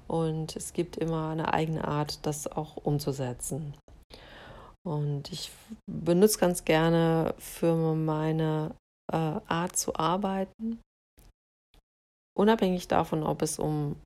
Und 0.06 0.56
es 0.56 0.72
gibt 0.72 0.96
immer 0.96 1.28
eine 1.28 1.52
eigene 1.52 1.86
Art, 1.86 2.24
das 2.24 2.46
auch 2.46 2.76
umzusetzen. 2.76 3.74
Und 4.86 5.30
ich 5.30 5.50
benutze 5.86 6.38
ganz 6.38 6.64
gerne 6.64 7.34
für 7.38 7.94
meine 7.94 8.74
äh, 9.12 9.16
Art 9.16 9.76
zu 9.76 9.94
arbeiten, 9.96 10.80
unabhängig 12.34 12.88
davon, 12.88 13.22
ob 13.22 13.42
es 13.42 13.58
um 13.58 13.96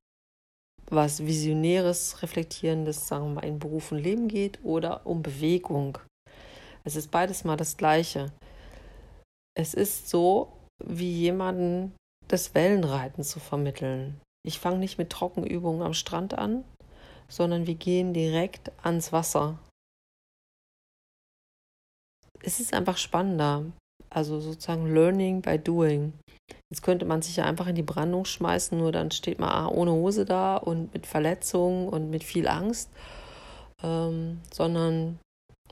was 0.91 1.25
Visionäres, 1.25 2.23
Reflektierendes, 2.23 3.07
sagen 3.07 3.27
wir 3.27 3.35
mal, 3.35 3.45
in 3.45 3.61
Beruf 3.61 3.93
und 3.93 3.99
Leben 3.99 4.27
geht 4.27 4.59
oder 4.65 5.07
um 5.07 5.23
Bewegung. 5.23 5.99
Es 6.83 6.97
ist 6.97 7.13
beides 7.13 7.45
mal 7.45 7.57
das 7.57 7.77
Gleiche. 7.77 8.33
Es 9.55 9.75
ist 9.75 10.09
so, 10.09 10.53
wie 10.83 11.13
jemanden 11.13 11.95
das 12.29 12.55
Wellenreiten 12.55 13.23
zu 13.23 13.41
vermitteln. 13.41 14.21
Ich 14.47 14.59
fange 14.59 14.79
nicht 14.79 14.99
mit 14.99 15.11
Trockenübungen 15.11 15.83
am 15.83 15.95
Strand 15.95 16.35
an, 16.35 16.65
sondern 17.29 17.67
wir 17.67 17.75
gehen 17.75 18.15
direkt 18.15 18.73
ans 18.83 19.13
Wasser. 19.13 19.59
Es 22.43 22.61
ist 22.61 22.75
einfach 22.75 22.97
spannender. 22.97 23.65
Also 24.11 24.41
sozusagen 24.41 24.93
Learning 24.93 25.43
by 25.43 25.59
Doing. 25.59 26.13
Jetzt 26.71 26.83
könnte 26.83 27.05
man 27.05 27.23
sich 27.23 27.37
ja 27.37 27.45
einfach 27.45 27.67
in 27.67 27.75
die 27.75 27.83
Brandung 27.83 28.25
schmeißen, 28.25 28.77
nur 28.77 28.93
dann 28.93 29.11
steht 29.11 29.39
man 29.39 29.51
ah, 29.51 29.69
ohne 29.69 29.93
Hose 29.93 30.25
da 30.25 30.57
und 30.57 30.93
mit 30.93 31.07
Verletzungen 31.07 31.89
und 31.89 32.11
mit 32.11 32.25
viel 32.25 32.49
Angst. 32.49 32.91
Ähm, 33.83 34.41
sondern 34.53 35.19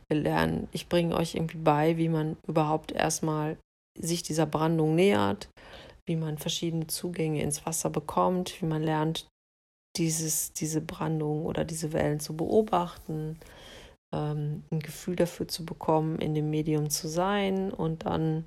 wir 0.09 0.21
lernen, 0.21 0.69
ich 0.73 0.89
bringe 0.89 1.17
euch 1.17 1.35
irgendwie 1.35 1.59
bei, 1.59 1.97
wie 1.97 2.09
man 2.09 2.37
überhaupt 2.47 2.93
erstmal 2.93 3.57
sich 3.99 4.23
dieser 4.23 4.47
Brandung 4.47 4.95
nähert, 4.95 5.49
wie 6.07 6.17
man 6.17 6.39
verschiedene 6.39 6.87
Zugänge 6.87 7.43
ins 7.43 7.65
Wasser 7.67 7.91
bekommt, 7.91 8.61
wie 8.61 8.67
man 8.67 8.83
lernt, 8.83 9.29
dieses, 9.97 10.53
diese 10.53 10.81
Brandung 10.81 11.45
oder 11.47 11.65
diese 11.65 11.93
Wellen 11.93 12.21
zu 12.21 12.37
beobachten, 12.37 13.39
ähm, 14.15 14.63
ein 14.71 14.81
Gefühl 14.81 15.17
dafür 15.17 15.49
zu 15.49 15.65
bekommen, 15.65 16.19
in 16.19 16.35
dem 16.35 16.51
Medium 16.51 16.91
zu 16.91 17.09
sein. 17.09 17.73
Und 17.73 18.07
dann 18.07 18.47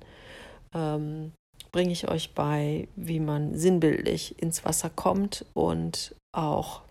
ähm, 0.74 1.32
bringe 1.72 1.92
ich 1.92 2.08
euch 2.08 2.34
bei, 2.34 2.88
wie 2.96 3.20
man 3.20 3.56
sinnbildlich 3.56 4.40
ins 4.40 4.64
Wasser 4.64 4.90
kommt 4.90 5.44
und 5.54 6.14
auch 6.32 6.82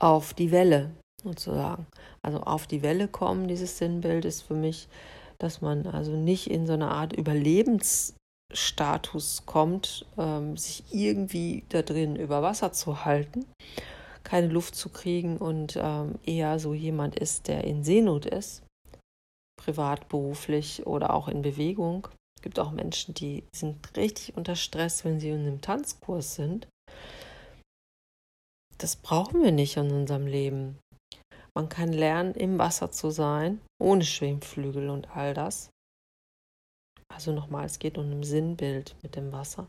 auf 0.00 0.34
die 0.34 0.50
Welle 0.50 0.90
sozusagen. 1.22 1.86
Also 2.22 2.40
auf 2.40 2.66
die 2.66 2.82
Welle 2.82 3.08
kommen, 3.08 3.48
dieses 3.48 3.78
Sinnbild 3.78 4.24
ist 4.24 4.42
für 4.42 4.54
mich, 4.54 4.88
dass 5.40 5.60
man 5.60 5.86
also 5.86 6.12
nicht 6.12 6.50
in 6.50 6.66
so 6.66 6.72
eine 6.74 6.88
Art 6.88 7.12
Überlebensstatus 7.12 9.46
kommt, 9.46 10.06
ähm, 10.18 10.56
sich 10.56 10.84
irgendwie 10.92 11.64
da 11.70 11.82
drin 11.82 12.16
über 12.16 12.42
Wasser 12.42 12.72
zu 12.72 13.04
halten, 13.04 13.46
keine 14.22 14.48
Luft 14.48 14.76
zu 14.76 14.90
kriegen 14.90 15.38
und 15.38 15.78
ähm, 15.80 16.18
eher 16.24 16.58
so 16.58 16.74
jemand 16.74 17.18
ist, 17.18 17.48
der 17.48 17.64
in 17.64 17.82
Seenot 17.82 18.26
ist, 18.26 18.62
privat, 19.58 20.08
beruflich 20.08 20.86
oder 20.86 21.14
auch 21.14 21.28
in 21.28 21.40
Bewegung. 21.42 22.08
Es 22.36 22.42
gibt 22.42 22.58
auch 22.58 22.70
Menschen, 22.70 23.14
die 23.14 23.44
sind 23.54 23.96
richtig 23.96 24.36
unter 24.36 24.56
Stress, 24.56 25.04
wenn 25.04 25.20
sie 25.20 25.30
in 25.30 25.40
einem 25.40 25.60
Tanzkurs 25.60 26.34
sind. 26.34 26.66
Das 28.78 28.96
brauchen 28.96 29.42
wir 29.42 29.52
nicht 29.52 29.76
in 29.76 29.90
unserem 29.90 30.26
Leben. 30.26 30.78
Man 31.54 31.68
kann 31.68 31.92
lernen, 31.92 32.34
im 32.34 32.58
Wasser 32.58 32.90
zu 32.90 33.10
sein, 33.10 33.60
ohne 33.80 34.04
Schwimmflügel 34.04 34.88
und 34.88 35.16
all 35.16 35.34
das. 35.34 35.70
Also 37.12 37.32
nochmal, 37.32 37.66
es 37.66 37.78
geht 37.78 37.98
um 37.98 38.10
ein 38.10 38.22
Sinnbild 38.22 38.94
mit 39.02 39.16
dem 39.16 39.32
Wasser 39.32 39.66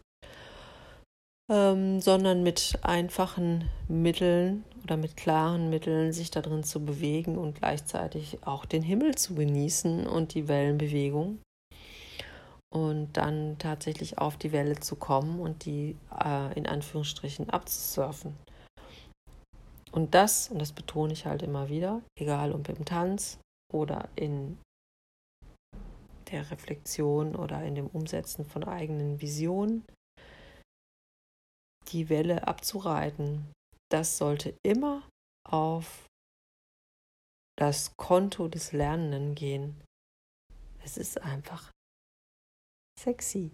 ähm, 1.52 2.00
sondern 2.00 2.44
mit 2.44 2.80
einfachen 2.82 3.70
Mitteln 3.90 4.64
oder 4.84 4.96
mit 4.96 5.18
klaren 5.18 5.70
Mitteln 5.70 6.14
sich 6.14 6.32
darin 6.32 6.64
zu 6.64 6.84
bewegen 6.84 7.38
und 7.38 7.56
gleichzeitig 7.56 8.40
auch 8.46 8.66
den 8.66 8.82
Himmel 8.82 9.16
zu 9.16 9.36
genießen 9.36 10.08
und 10.08 10.34
die 10.34 10.48
Wellenbewegung 10.48 11.40
und 12.74 13.18
dann 13.18 13.58
tatsächlich 13.60 14.18
auf 14.18 14.38
die 14.38 14.54
Welle 14.54 14.80
zu 14.80 14.96
kommen 14.96 15.42
und 15.42 15.66
die 15.66 15.98
äh, 16.24 16.58
in 16.58 16.68
Anführungsstrichen 16.68 17.50
abzusurfen. 17.50 18.34
Und 19.92 20.14
das, 20.14 20.50
und 20.50 20.60
das 20.60 20.72
betone 20.72 21.14
ich 21.14 21.26
halt 21.26 21.42
immer 21.42 21.70
wieder, 21.70 22.02
egal 22.18 22.54
ob 22.54 22.70
im 22.70 22.86
Tanz 22.86 23.40
oder 23.74 24.10
in 24.16 24.58
der 26.32 26.50
Reflexion 26.50 27.36
oder 27.36 27.62
in 27.64 27.76
dem 27.76 27.88
Umsetzen 27.88 28.46
von 28.46 28.64
eigenen 28.64 29.20
Visionen, 29.20 29.86
die 31.90 32.08
Welle 32.08 32.48
abzureiten, 32.48 33.52
das 33.92 34.18
sollte 34.18 34.56
immer 34.64 35.08
auf 35.50 36.08
das 37.58 37.98
Konto 37.98 38.48
des 38.48 38.72
Lernenden 38.72 39.36
gehen. 39.36 39.84
Es 40.84 40.98
ist 40.98 41.22
einfach 41.22 41.72
sexy, 42.98 43.52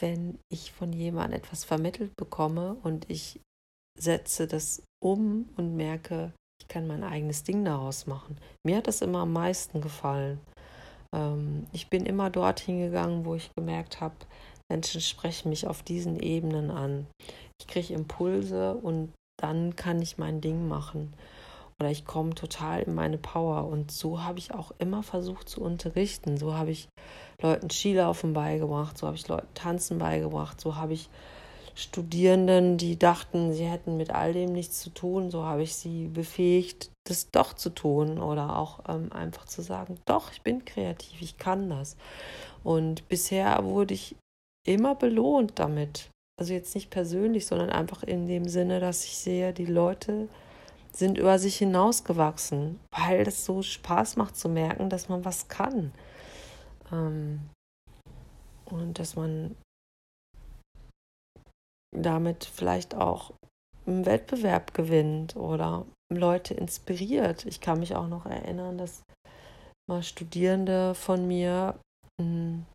wenn 0.00 0.40
ich 0.50 0.72
von 0.72 0.92
jemandem 0.92 1.38
etwas 1.38 1.64
vermittelt 1.64 2.16
bekomme 2.16 2.74
und 2.82 3.10
ich 3.10 3.40
setze 3.98 4.46
das 4.46 4.82
um 5.02 5.48
und 5.56 5.76
merke, 5.76 6.32
ich 6.60 6.68
kann 6.68 6.86
mein 6.86 7.04
eigenes 7.04 7.44
Ding 7.44 7.64
daraus 7.64 8.06
machen. 8.06 8.36
Mir 8.66 8.76
hat 8.76 8.86
das 8.86 9.02
immer 9.02 9.20
am 9.20 9.32
meisten 9.32 9.80
gefallen. 9.80 10.40
Ähm, 11.14 11.66
ich 11.72 11.88
bin 11.88 12.06
immer 12.06 12.30
dorthin 12.30 12.80
gegangen, 12.80 13.24
wo 13.24 13.34
ich 13.34 13.50
gemerkt 13.56 14.00
habe, 14.00 14.16
Menschen 14.70 15.00
sprechen 15.00 15.48
mich 15.48 15.66
auf 15.66 15.82
diesen 15.82 16.20
Ebenen 16.20 16.70
an. 16.70 17.06
Ich 17.60 17.66
kriege 17.66 17.94
Impulse 17.94 18.74
und 18.74 19.12
dann 19.40 19.76
kann 19.76 20.02
ich 20.02 20.18
mein 20.18 20.40
Ding 20.40 20.68
machen. 20.68 21.14
Oder 21.80 21.90
ich 21.90 22.04
komme 22.04 22.34
total 22.34 22.82
in 22.82 22.94
meine 22.94 23.18
Power. 23.18 23.68
Und 23.68 23.92
so 23.92 24.24
habe 24.24 24.38
ich 24.38 24.52
auch 24.52 24.72
immer 24.78 25.02
versucht 25.02 25.48
zu 25.48 25.62
unterrichten. 25.62 26.36
So 26.36 26.54
habe 26.54 26.72
ich 26.72 26.88
Leuten 27.40 27.70
Skilaufen 27.70 28.32
beigebracht, 28.32 28.98
so 28.98 29.06
habe 29.06 29.16
ich 29.16 29.28
Leuten 29.28 29.54
Tanzen 29.54 29.98
beigebracht, 29.98 30.60
so 30.60 30.74
habe 30.74 30.92
ich 30.92 31.08
Studierenden, 31.78 32.76
die 32.76 32.98
dachten, 32.98 33.52
sie 33.52 33.64
hätten 33.64 33.96
mit 33.96 34.10
all 34.10 34.32
dem 34.32 34.52
nichts 34.52 34.80
zu 34.80 34.90
tun, 34.90 35.30
so 35.30 35.44
habe 35.44 35.62
ich 35.62 35.76
sie 35.76 36.08
befähigt, 36.08 36.90
das 37.04 37.30
doch 37.30 37.52
zu 37.52 37.70
tun 37.70 38.18
oder 38.18 38.56
auch 38.56 38.80
ähm, 38.88 39.12
einfach 39.12 39.44
zu 39.44 39.62
sagen, 39.62 39.96
doch, 40.04 40.32
ich 40.32 40.42
bin 40.42 40.64
kreativ, 40.64 41.22
ich 41.22 41.38
kann 41.38 41.70
das. 41.70 41.96
Und 42.64 43.08
bisher 43.08 43.62
wurde 43.62 43.94
ich 43.94 44.16
immer 44.66 44.96
belohnt 44.96 45.60
damit. 45.60 46.10
Also 46.36 46.52
jetzt 46.52 46.74
nicht 46.74 46.90
persönlich, 46.90 47.46
sondern 47.46 47.70
einfach 47.70 48.02
in 48.02 48.26
dem 48.26 48.48
Sinne, 48.48 48.80
dass 48.80 49.04
ich 49.04 49.16
sehe, 49.16 49.52
die 49.52 49.66
Leute 49.66 50.28
sind 50.92 51.16
über 51.16 51.38
sich 51.38 51.58
hinausgewachsen, 51.58 52.80
weil 52.90 53.20
es 53.28 53.44
so 53.44 53.62
Spaß 53.62 54.16
macht 54.16 54.36
zu 54.36 54.48
merken, 54.48 54.90
dass 54.90 55.08
man 55.08 55.24
was 55.24 55.46
kann. 55.46 55.92
Ähm, 56.90 57.38
und 58.64 58.98
dass 58.98 59.14
man 59.14 59.54
damit 61.96 62.44
vielleicht 62.44 62.94
auch 62.94 63.32
einen 63.86 64.06
Wettbewerb 64.06 64.74
gewinnt 64.74 65.36
oder 65.36 65.86
Leute 66.12 66.54
inspiriert. 66.54 67.46
Ich 67.46 67.60
kann 67.60 67.80
mich 67.80 67.94
auch 67.94 68.08
noch 68.08 68.26
erinnern, 68.26 68.78
dass 68.78 69.02
mal 69.88 70.02
Studierende 70.02 70.94
von 70.94 71.26
mir 71.26 71.78
hm, 72.20 72.66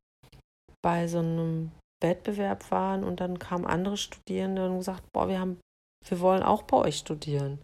bei 0.81 1.07
so 1.07 1.19
einem 1.19 1.71
Wettbewerb 2.03 2.69
waren 2.71 3.03
und 3.03 3.21
dann 3.21 3.39
kamen 3.39 3.65
andere 3.65 3.97
Studierende 3.97 4.69
und 4.69 4.79
gesagt, 4.79 5.03
boah, 5.13 5.27
wir 5.27 5.39
haben, 5.39 5.59
wir 6.07 6.19
wollen 6.19 6.43
auch 6.43 6.63
bei 6.63 6.77
euch 6.77 6.97
studieren. 6.97 7.59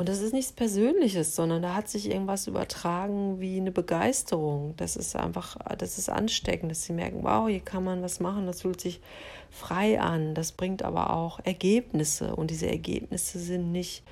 Und 0.00 0.08
das 0.08 0.22
ist 0.22 0.32
nichts 0.32 0.52
Persönliches, 0.52 1.36
sondern 1.36 1.60
da 1.60 1.74
hat 1.74 1.90
sich 1.90 2.08
irgendwas 2.08 2.46
übertragen 2.46 3.38
wie 3.38 3.58
eine 3.58 3.70
Begeisterung. 3.70 4.74
Das 4.78 4.96
ist 4.96 5.14
einfach, 5.14 5.58
das 5.76 5.98
ist 5.98 6.08
ansteckend, 6.08 6.70
dass 6.70 6.84
sie 6.84 6.94
merken, 6.94 7.22
wow, 7.22 7.50
hier 7.50 7.60
kann 7.60 7.84
man 7.84 8.00
was 8.00 8.18
machen, 8.18 8.46
das 8.46 8.62
fühlt 8.62 8.80
sich 8.80 9.02
frei 9.50 10.00
an. 10.00 10.34
Das 10.34 10.52
bringt 10.52 10.82
aber 10.82 11.10
auch 11.10 11.38
Ergebnisse. 11.44 12.34
Und 12.34 12.50
diese 12.50 12.66
Ergebnisse 12.66 13.38
sind 13.38 13.72
nicht, 13.72 14.02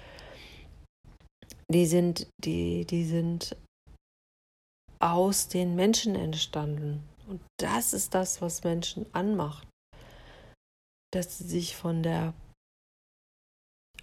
die 1.73 1.87
sind, 1.87 2.27
die, 2.45 2.85
die 2.85 3.07
sind 3.07 3.57
aus 4.99 5.49
den 5.49 5.75
Menschen 5.75 6.17
entstanden. 6.17 7.03
Und 7.27 7.41
das 7.59 7.95
ist 7.95 8.13
das, 8.13 8.43
was 8.43 8.63
Menschen 8.63 9.07
anmacht. 9.15 9.67
Dass 11.15 11.39
sie 11.39 11.45
sich 11.45 11.77
von 11.77 12.03
der 12.03 12.35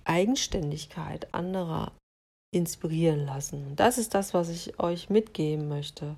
Eigenständigkeit 0.05 1.33
anderer 1.33 1.91
inspirieren 2.53 3.25
lassen. 3.25 3.75
Das 3.75 3.97
ist 3.97 4.13
das, 4.13 4.33
was 4.33 4.49
ich 4.49 4.79
euch 4.79 5.09
mitgeben 5.09 5.67
möchte. 5.67 6.15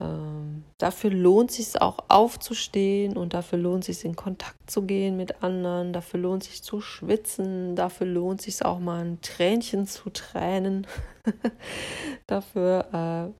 Ähm, 0.00 0.62
dafür 0.78 1.10
lohnt 1.10 1.50
es 1.50 1.56
sich 1.56 1.82
auch 1.82 1.98
aufzustehen 2.08 3.16
und 3.16 3.34
dafür 3.34 3.58
lohnt 3.58 3.88
es 3.88 3.96
sich 3.98 4.04
in 4.04 4.14
Kontakt 4.14 4.70
zu 4.70 4.82
gehen 4.82 5.16
mit 5.16 5.42
anderen, 5.42 5.92
dafür 5.92 6.20
lohnt 6.20 6.44
es 6.44 6.50
sich 6.50 6.62
zu 6.62 6.80
schwitzen, 6.80 7.74
dafür 7.74 8.06
lohnt 8.06 8.40
es 8.40 8.44
sich 8.44 8.64
auch 8.64 8.78
mal 8.78 9.04
ein 9.04 9.20
Tränchen 9.22 9.88
zu 9.88 10.10
tränen, 10.10 10.86
dafür 12.28 13.34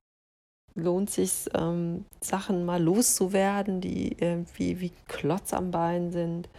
äh, 0.75 0.79
lohnt 0.79 1.11
sich 1.11 1.45
ähm, 1.53 2.05
Sachen 2.19 2.65
mal 2.65 2.81
loszuwerden, 2.83 3.79
die 3.79 4.17
irgendwie 4.19 4.81
wie 4.81 4.91
Klotz 5.07 5.53
am 5.53 5.71
Bein 5.71 6.11
sind. 6.11 6.49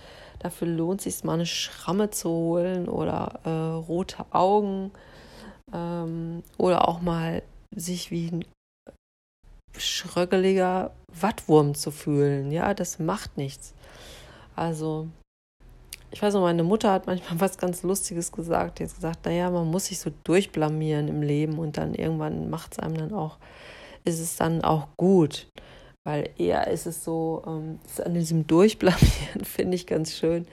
Dafür 0.40 0.68
lohnt 0.68 1.02
sich 1.02 1.22
mal 1.22 1.34
eine 1.34 1.46
Schramme 1.46 2.10
zu 2.10 2.28
holen 2.30 2.88
oder 2.88 3.40
äh, 3.44 3.50
rote 3.50 4.24
Augen 4.30 4.90
ähm, 5.72 6.42
oder 6.56 6.88
auch 6.88 7.00
mal 7.02 7.42
sich 7.74 8.10
wie 8.10 8.28
ein 8.28 8.44
schröggeliger 9.76 10.90
Wattwurm 11.12 11.74
zu 11.74 11.90
fühlen. 11.90 12.50
Ja, 12.52 12.74
das 12.74 12.98
macht 12.98 13.36
nichts. 13.36 13.74
Also, 14.56 15.08
ich 16.10 16.20
weiß 16.20 16.34
noch, 16.34 16.40
meine 16.40 16.64
Mutter 16.64 16.90
hat 16.90 17.06
manchmal 17.06 17.38
was 17.40 17.58
ganz 17.58 17.82
Lustiges 17.82 18.32
gesagt. 18.32 18.78
Die 18.78 18.84
hat 18.84 18.94
gesagt, 18.94 19.26
naja, 19.26 19.50
man 19.50 19.70
muss 19.70 19.86
sich 19.86 19.98
so 19.98 20.10
durchblamieren 20.24 21.08
im 21.08 21.22
Leben 21.22 21.58
und 21.58 21.76
dann 21.76 21.94
irgendwann 21.94 22.50
macht 22.50 22.72
es 22.72 22.78
einem 22.78 22.96
dann 22.96 23.12
auch, 23.12 23.36
ist 24.04 24.20
es 24.20 24.36
dann 24.36 24.64
auch 24.64 24.88
gut. 24.96 25.46
Weil 26.04 26.30
eher 26.38 26.68
ist 26.68 26.86
es 26.86 27.04
so, 27.04 27.42
ähm, 27.46 27.78
an 28.02 28.14
diesem 28.14 28.46
Durchblamieren 28.46 29.44
finde 29.44 29.74
ich 29.74 29.86
ganz 29.86 30.16
schön, 30.16 30.46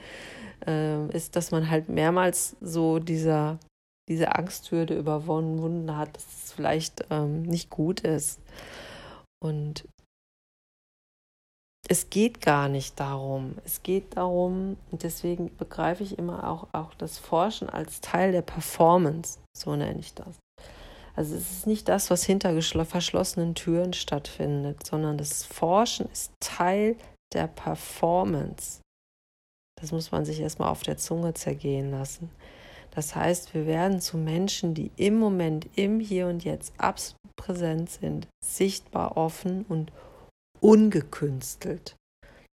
äh, 0.66 1.08
ist, 1.08 1.36
dass 1.36 1.50
man 1.50 1.70
halt 1.70 1.88
mehrmals 1.88 2.56
so 2.60 2.98
dieser, 2.98 3.58
diese 4.08 4.34
Angsthürde 4.34 4.98
überwunden 4.98 5.96
hat, 5.96 6.16
dass 6.16 6.44
es 6.44 6.52
vielleicht 6.52 7.06
ähm, 7.10 7.42
nicht 7.42 7.70
gut 7.70 8.00
ist. 8.00 8.40
Und 9.42 9.84
es 11.88 12.10
geht 12.10 12.42
gar 12.42 12.68
nicht 12.68 13.00
darum. 13.00 13.54
Es 13.64 13.82
geht 13.82 14.16
darum, 14.16 14.76
und 14.90 15.02
deswegen 15.02 15.56
begreife 15.56 16.02
ich 16.02 16.18
immer 16.18 16.46
auch, 16.48 16.68
auch 16.72 16.92
das 16.94 17.16
Forschen 17.16 17.70
als 17.70 18.02
Teil 18.02 18.32
der 18.32 18.42
Performance, 18.42 19.38
so 19.56 19.74
nenne 19.74 19.98
ich 19.98 20.12
das. 20.12 20.36
Also 21.18 21.34
es 21.34 21.50
ist 21.50 21.66
nicht 21.66 21.88
das, 21.88 22.10
was 22.10 22.22
hinter 22.22 22.62
verschlossenen 22.62 23.56
Türen 23.56 23.92
stattfindet, 23.92 24.86
sondern 24.86 25.18
das 25.18 25.44
Forschen 25.44 26.08
ist 26.12 26.30
Teil 26.38 26.94
der 27.32 27.48
Performance. 27.48 28.82
Das 29.80 29.90
muss 29.90 30.12
man 30.12 30.24
sich 30.24 30.38
erstmal 30.38 30.68
auf 30.68 30.84
der 30.84 30.96
Zunge 30.96 31.34
zergehen 31.34 31.90
lassen. 31.90 32.30
Das 32.92 33.16
heißt, 33.16 33.52
wir 33.52 33.66
werden 33.66 34.00
zu 34.00 34.16
Menschen, 34.16 34.74
die 34.74 34.92
im 34.94 35.18
Moment, 35.18 35.66
im 35.74 35.98
Hier 35.98 36.28
und 36.28 36.44
Jetzt 36.44 36.72
absolut 36.78 37.34
präsent 37.34 37.90
sind, 37.90 38.28
sichtbar, 38.44 39.16
offen 39.16 39.64
und 39.68 39.90
ungekünstelt. 40.60 41.96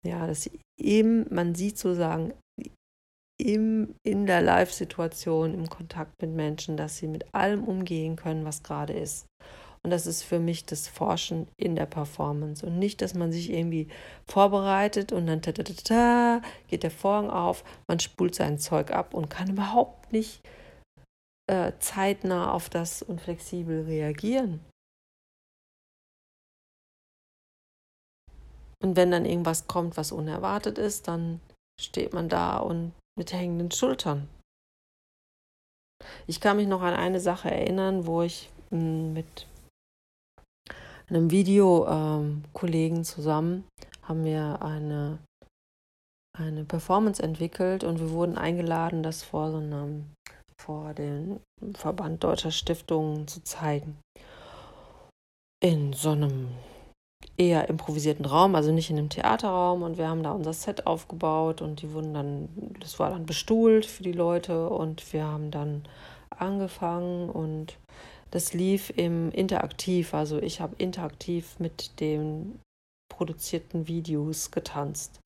Ja, 0.06 0.26
dass 0.26 0.50
eben, 0.78 1.24
man 1.34 1.54
sieht 1.54 1.78
sozusagen 1.78 2.34
im, 3.40 3.94
in 4.02 4.26
der 4.26 4.42
Live-Situation, 4.42 5.54
im 5.54 5.68
Kontakt 5.68 6.20
mit 6.22 6.30
Menschen, 6.30 6.76
dass 6.76 6.98
sie 6.98 7.08
mit 7.08 7.34
allem 7.34 7.64
umgehen 7.64 8.16
können, 8.16 8.44
was 8.44 8.62
gerade 8.62 8.92
ist. 8.92 9.26
Und 9.82 9.90
das 9.90 10.06
ist 10.06 10.22
für 10.22 10.38
mich 10.38 10.66
das 10.66 10.88
Forschen 10.88 11.48
in 11.56 11.74
der 11.74 11.86
Performance. 11.86 12.64
Und 12.64 12.78
nicht, 12.78 13.00
dass 13.00 13.14
man 13.14 13.32
sich 13.32 13.50
irgendwie 13.50 13.88
vorbereitet 14.26 15.10
und 15.12 15.26
dann 15.26 15.40
ta 15.40 15.52
-ta 15.52 15.62
-ta 15.62 16.42
geht 16.68 16.82
der 16.82 16.90
Vorhang 16.90 17.30
auf, 17.30 17.64
man 17.88 17.98
spult 17.98 18.34
sein 18.34 18.58
Zeug 18.58 18.90
ab 18.90 19.14
und 19.14 19.30
kann 19.30 19.50
überhaupt 19.50 20.12
nicht 20.12 20.42
äh, 21.50 21.72
zeitnah 21.78 22.52
auf 22.52 22.68
das 22.68 23.02
und 23.02 23.20
flexibel 23.20 23.84
reagieren. 23.84 24.60
Und 28.82 28.96
wenn 28.96 29.10
dann 29.10 29.24
irgendwas 29.24 29.66
kommt, 29.66 29.96
was 29.96 30.12
unerwartet 30.12 30.78
ist, 30.78 31.08
dann 31.08 31.40
steht 31.80 32.12
man 32.12 32.28
da 32.28 32.58
und 32.58 32.92
mit 33.20 33.34
hängenden 33.34 33.70
Schultern. 33.70 34.30
Ich 36.26 36.40
kann 36.40 36.56
mich 36.56 36.66
noch 36.66 36.80
an 36.80 36.94
eine 36.94 37.20
Sache 37.20 37.50
erinnern, 37.50 38.06
wo 38.06 38.22
ich 38.22 38.48
hm, 38.70 39.12
mit 39.12 39.46
einem 41.10 41.30
Videokollegen 41.30 42.96
ähm, 42.98 43.04
zusammen 43.04 43.64
haben 44.04 44.24
wir 44.24 44.62
eine, 44.62 45.18
eine 46.38 46.64
Performance 46.64 47.22
entwickelt 47.22 47.84
und 47.84 48.00
wir 48.00 48.10
wurden 48.10 48.38
eingeladen, 48.38 49.02
das 49.02 49.22
vor 49.22 49.50
so 49.50 49.58
einem 49.58 50.06
vor 50.58 50.94
dem 50.94 51.40
Verband 51.74 52.24
deutscher 52.24 52.52
Stiftungen 52.52 53.28
zu 53.28 53.44
zeigen. 53.44 53.98
In 55.62 55.92
so 55.92 56.12
einem 56.12 56.48
eher 57.36 57.68
improvisierten 57.68 58.24
Raum, 58.24 58.54
also 58.54 58.70
nicht 58.70 58.90
in 58.90 58.98
einem 58.98 59.08
Theaterraum. 59.08 59.82
Und 59.82 59.98
wir 59.98 60.08
haben 60.08 60.22
da 60.22 60.32
unser 60.32 60.52
Set 60.52 60.86
aufgebaut 60.86 61.62
und 61.62 61.82
die 61.82 61.92
wurden 61.92 62.14
dann, 62.14 62.48
das 62.80 62.98
war 62.98 63.10
dann 63.10 63.26
bestuhlt 63.26 63.86
für 63.86 64.02
die 64.02 64.12
Leute 64.12 64.68
und 64.68 65.12
wir 65.12 65.24
haben 65.24 65.50
dann 65.50 65.82
angefangen 66.30 67.30
und 67.30 67.76
das 68.30 68.52
lief 68.52 68.92
im 68.96 69.30
Interaktiv. 69.32 70.14
Also 70.14 70.40
ich 70.40 70.60
habe 70.60 70.74
interaktiv 70.78 71.58
mit 71.58 72.00
den 72.00 72.60
produzierten 73.08 73.88
Videos 73.88 74.50
getanzt. 74.50 75.20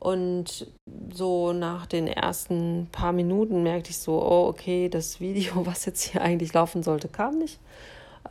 Und 0.00 0.68
so 1.12 1.52
nach 1.52 1.86
den 1.86 2.06
ersten 2.06 2.88
paar 2.92 3.12
Minuten 3.12 3.64
merkte 3.64 3.90
ich 3.90 3.98
so, 3.98 4.22
oh, 4.22 4.46
okay, 4.46 4.88
das 4.88 5.20
Video, 5.20 5.54
was 5.66 5.84
jetzt 5.84 6.02
hier 6.02 6.22
eigentlich 6.22 6.52
laufen 6.52 6.82
sollte, 6.82 7.08
kam 7.08 7.38
nicht. 7.38 7.58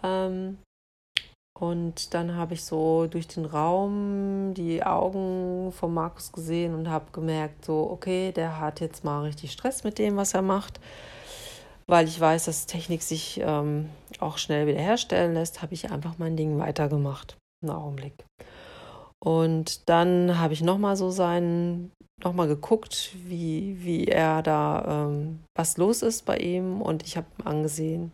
Ähm, 0.04 0.58
und 1.60 2.14
dann 2.14 2.36
habe 2.36 2.54
ich 2.54 2.64
so 2.64 3.08
durch 3.08 3.28
den 3.28 3.46
Raum 3.46 4.54
die 4.54 4.84
Augen 4.84 5.72
von 5.72 5.92
Markus 5.92 6.32
gesehen 6.32 6.76
und 6.76 6.88
habe 6.88 7.06
gemerkt, 7.12 7.66
so, 7.66 7.90
okay, 7.90 8.32
der 8.32 8.60
hat 8.60 8.80
jetzt 8.80 9.04
mal 9.04 9.24
richtig 9.24 9.52
Stress 9.52 9.84
mit 9.84 9.98
dem, 9.98 10.18
was 10.18 10.36
er 10.36 10.44
macht. 10.44 10.80
Weil 11.88 12.08
ich 12.08 12.20
weiß, 12.20 12.46
dass 12.46 12.68
Technik 12.68 13.02
sich 13.02 13.42
ähm, 13.44 13.90
auch 14.20 14.38
schnell 14.38 14.68
wiederherstellen 14.68 15.34
lässt, 15.34 15.64
habe 15.64 15.74
ich 15.74 15.90
einfach 15.92 16.20
mein 16.20 16.38
Ding 16.38 16.60
weitergemacht. 16.60 17.38
Einen 17.64 17.72
Augenblick. 17.72 18.26
Und 19.24 19.90
dann 19.90 20.38
habe 20.38 20.54
ich 20.54 20.62
nochmal 20.62 20.96
so 20.96 21.10
seinen, 21.10 21.92
nochmal 22.24 22.48
geguckt, 22.48 23.16
wie, 23.26 23.84
wie 23.84 24.06
er 24.06 24.44
da, 24.44 25.08
ähm, 25.08 25.40
was 25.58 25.78
los 25.78 26.04
ist 26.04 26.26
bei 26.26 26.38
ihm. 26.38 26.84
Und 26.84 27.04
ich 27.04 27.18
habe 27.18 27.28
angesehen, 27.44 28.12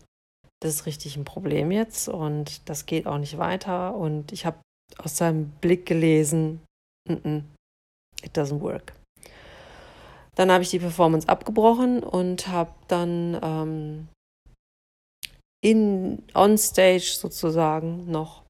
das 0.63 0.76
ist 0.76 0.86
richtig 0.86 1.17
ein 1.17 1.26
Problem 1.26 1.71
jetzt 1.71 2.08
und 2.08 2.67
das 2.69 2.86
geht 2.86 3.06
auch 3.06 3.17
nicht 3.17 3.38
weiter. 3.38 3.95
Und 3.95 4.32
ich 4.32 4.45
habe 4.45 4.58
aus 4.97 5.17
seinem 5.17 5.49
Blick 5.60 5.86
gelesen, 5.86 6.62
mm 7.10 7.13
-mm, 7.13 7.43
it 8.23 8.38
doesn't 8.38 8.62
work. 8.62 8.93
Dann 10.36 10.52
habe 10.52 10.63
ich 10.63 10.69
die 10.69 10.80
Performance 10.80 11.28
abgebrochen 11.28 12.02
und 12.02 12.47
habe 12.47 12.73
dann 12.88 13.38
ähm, 13.43 14.08
in 15.62 16.23
on 16.34 16.58
stage 16.58 17.15
sozusagen 17.19 18.10
noch 18.10 18.43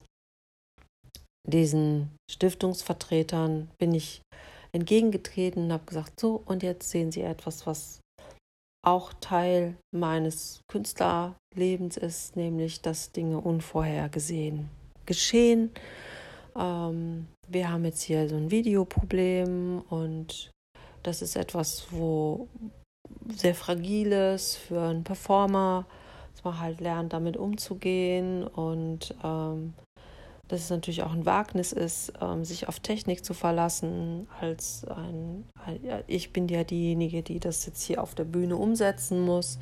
diesen 1.47 2.15
Stiftungsvertretern 2.32 3.69
bin 3.80 3.95
ich 3.95 4.21
entgegengetreten 4.71 5.65
und 5.65 5.73
habe 5.73 5.86
gesagt, 5.86 6.19
so 6.19 6.41
und 6.45 6.62
jetzt 6.63 6.89
sehen 6.89 7.12
Sie 7.12 7.21
etwas, 7.21 7.65
was 7.65 8.02
auch 8.83 9.13
Teil 9.21 9.77
meines 9.91 10.61
Künstlerlebens 10.67 11.97
ist, 11.97 12.35
nämlich 12.35 12.81
dass 12.81 13.11
Dinge 13.11 13.39
unvorhergesehen 13.39 14.69
geschehen. 15.05 15.71
Ähm, 16.55 17.27
wir 17.47 17.71
haben 17.71 17.85
jetzt 17.85 18.01
hier 18.03 18.27
so 18.29 18.35
ein 18.35 18.51
Videoproblem 18.51 19.81
und 19.89 20.51
das 21.01 21.21
ist 21.21 21.35
etwas, 21.35 21.87
wo 21.91 22.47
sehr 23.29 23.55
fragiles 23.55 24.55
für 24.55 24.81
einen 24.81 25.03
Performer, 25.03 25.85
dass 26.33 26.43
man 26.43 26.59
halt 26.59 26.81
lernt, 26.81 27.13
damit 27.13 27.37
umzugehen 27.37 28.45
und 28.45 29.15
ähm, 29.23 29.73
dass 30.53 30.65
es 30.65 30.69
natürlich 30.69 31.01
auch 31.01 31.13
ein 31.13 31.25
Wagnis 31.25 31.71
ist, 31.71 32.13
ähm, 32.21 32.45
sich 32.45 32.67
auf 32.67 32.79
Technik 32.79 33.25
zu 33.25 33.33
verlassen. 33.33 34.27
Als 34.39 34.85
ein, 34.85 35.45
ich 36.05 36.31
bin 36.31 36.47
ja 36.47 36.63
diejenige, 36.63 37.23
die 37.23 37.39
das 37.39 37.65
jetzt 37.65 37.81
hier 37.81 38.03
auf 38.03 38.13
der 38.13 38.25
Bühne 38.25 38.55
umsetzen 38.55 39.21
muss 39.21 39.57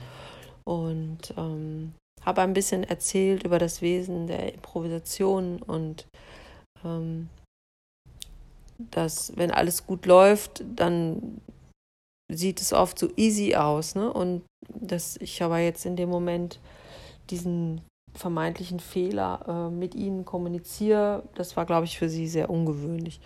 und 0.65 1.33
ähm, 1.37 1.93
habe 2.25 2.41
ein 2.41 2.53
bisschen 2.53 2.83
erzählt 2.83 3.43
über 3.43 3.57
das 3.57 3.81
Wesen 3.81 4.27
der 4.27 4.53
Improvisation 4.53 5.61
und 5.61 6.07
ähm, 6.83 7.29
dass 8.77 9.37
wenn 9.37 9.51
alles 9.51 9.87
gut 9.87 10.05
läuft, 10.05 10.61
dann 10.75 11.39
sieht 12.29 12.59
es 12.59 12.73
oft 12.73 12.99
so 12.99 13.07
easy 13.15 13.55
aus, 13.55 13.95
ne? 13.95 14.11
Und 14.11 14.43
dass 14.67 15.15
ich 15.17 15.41
aber 15.41 15.59
jetzt 15.59 15.85
in 15.85 15.95
dem 15.95 16.09
Moment 16.09 16.59
diesen 17.29 17.81
vermeintlichen 18.13 18.79
Fehler 18.79 19.45
äh, 19.47 19.73
mit 19.73 19.95
ihnen 19.95 20.25
kommuniziere. 20.25 21.23
Das 21.35 21.55
war, 21.57 21.65
glaube 21.65 21.85
ich, 21.85 21.97
für 21.97 22.09
sie 22.09 22.27
sehr 22.27 22.49
ungewöhnlich. 22.49 23.19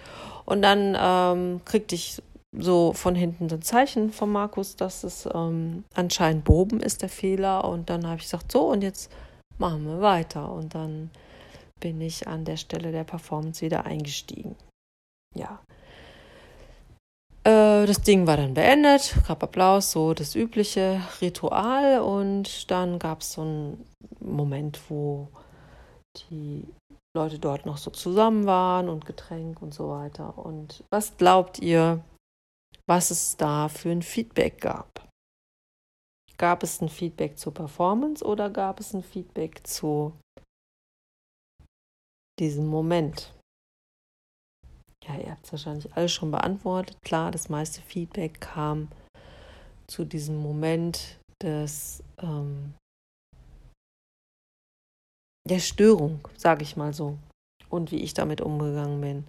Und 0.45 0.61
dann 0.61 0.95
ähm, 0.99 1.61
kriegte 1.65 1.95
ich 1.95 2.21
so 2.57 2.93
von 2.93 3.15
hinten 3.15 3.49
so 3.49 3.55
ein 3.55 3.61
Zeichen 3.61 4.11
von 4.11 4.31
Markus, 4.31 4.75
dass 4.75 5.03
es 5.03 5.27
ähm, 5.33 5.83
anscheinend 5.93 6.45
Boben 6.45 6.79
ist, 6.79 7.01
der 7.01 7.09
Fehler. 7.09 7.65
Und 7.65 7.89
dann 7.89 8.05
habe 8.05 8.17
ich 8.17 8.23
gesagt, 8.23 8.51
so, 8.51 8.69
und 8.69 8.81
jetzt 8.81 9.11
machen 9.57 9.85
wir 9.85 10.01
weiter. 10.01 10.51
Und 10.51 10.75
dann 10.75 11.09
bin 11.79 11.99
ich 12.01 12.27
an 12.27 12.45
der 12.45 12.57
Stelle 12.57 12.91
der 12.91 13.03
Performance 13.03 13.61
wieder 13.61 13.85
eingestiegen. 13.85 14.55
Ja. 15.33 15.59
Äh, 17.45 17.85
das 17.85 18.01
Ding 18.01 18.25
war 18.25 18.37
dann 18.37 18.55
beendet, 18.55 19.15
gab 19.27 19.43
Applaus, 19.43 19.91
so 19.91 20.13
das 20.13 20.35
übliche 20.35 21.01
Ritual. 21.21 22.01
Und 22.01 22.69
dann 22.71 22.97
gab 22.97 23.21
es 23.21 23.33
so 23.33 23.41
einen 23.41 23.85
Moment, 24.19 24.79
wo 24.89 25.29
die 26.17 26.65
Leute 27.15 27.39
dort 27.39 27.65
noch 27.65 27.77
so 27.77 27.91
zusammen 27.91 28.45
waren 28.45 28.89
und 28.89 29.05
Getränk 29.05 29.61
und 29.61 29.73
so 29.73 29.89
weiter. 29.89 30.37
Und 30.37 30.83
was 30.89 31.15
glaubt 31.17 31.59
ihr, 31.59 32.03
was 32.87 33.11
es 33.11 33.37
da 33.37 33.69
für 33.69 33.91
ein 33.91 34.01
Feedback 34.01 34.59
gab? 34.59 35.07
Gab 36.37 36.63
es 36.63 36.81
ein 36.81 36.89
Feedback 36.89 37.37
zur 37.37 37.53
Performance 37.53 38.25
oder 38.25 38.49
gab 38.49 38.79
es 38.79 38.93
ein 38.93 39.03
Feedback 39.03 39.65
zu 39.65 40.11
diesem 42.39 42.67
Moment? 42.67 43.31
Ihr 45.19 45.31
habt 45.31 45.45
es 45.45 45.51
wahrscheinlich 45.51 45.93
alles 45.95 46.11
schon 46.11 46.31
beantwortet. 46.31 46.97
Klar, 47.03 47.31
das 47.31 47.49
meiste 47.49 47.81
Feedback 47.81 48.41
kam 48.41 48.89
zu 49.87 50.03
diesem 50.03 50.37
Moment 50.37 51.19
des 51.41 52.03
ähm, 52.21 52.73
der 55.47 55.59
Störung, 55.59 56.27
sage 56.35 56.63
ich 56.63 56.75
mal 56.75 56.93
so, 56.93 57.17
und 57.69 57.91
wie 57.91 58.01
ich 58.01 58.13
damit 58.13 58.41
umgegangen 58.41 58.99
bin. 59.01 59.23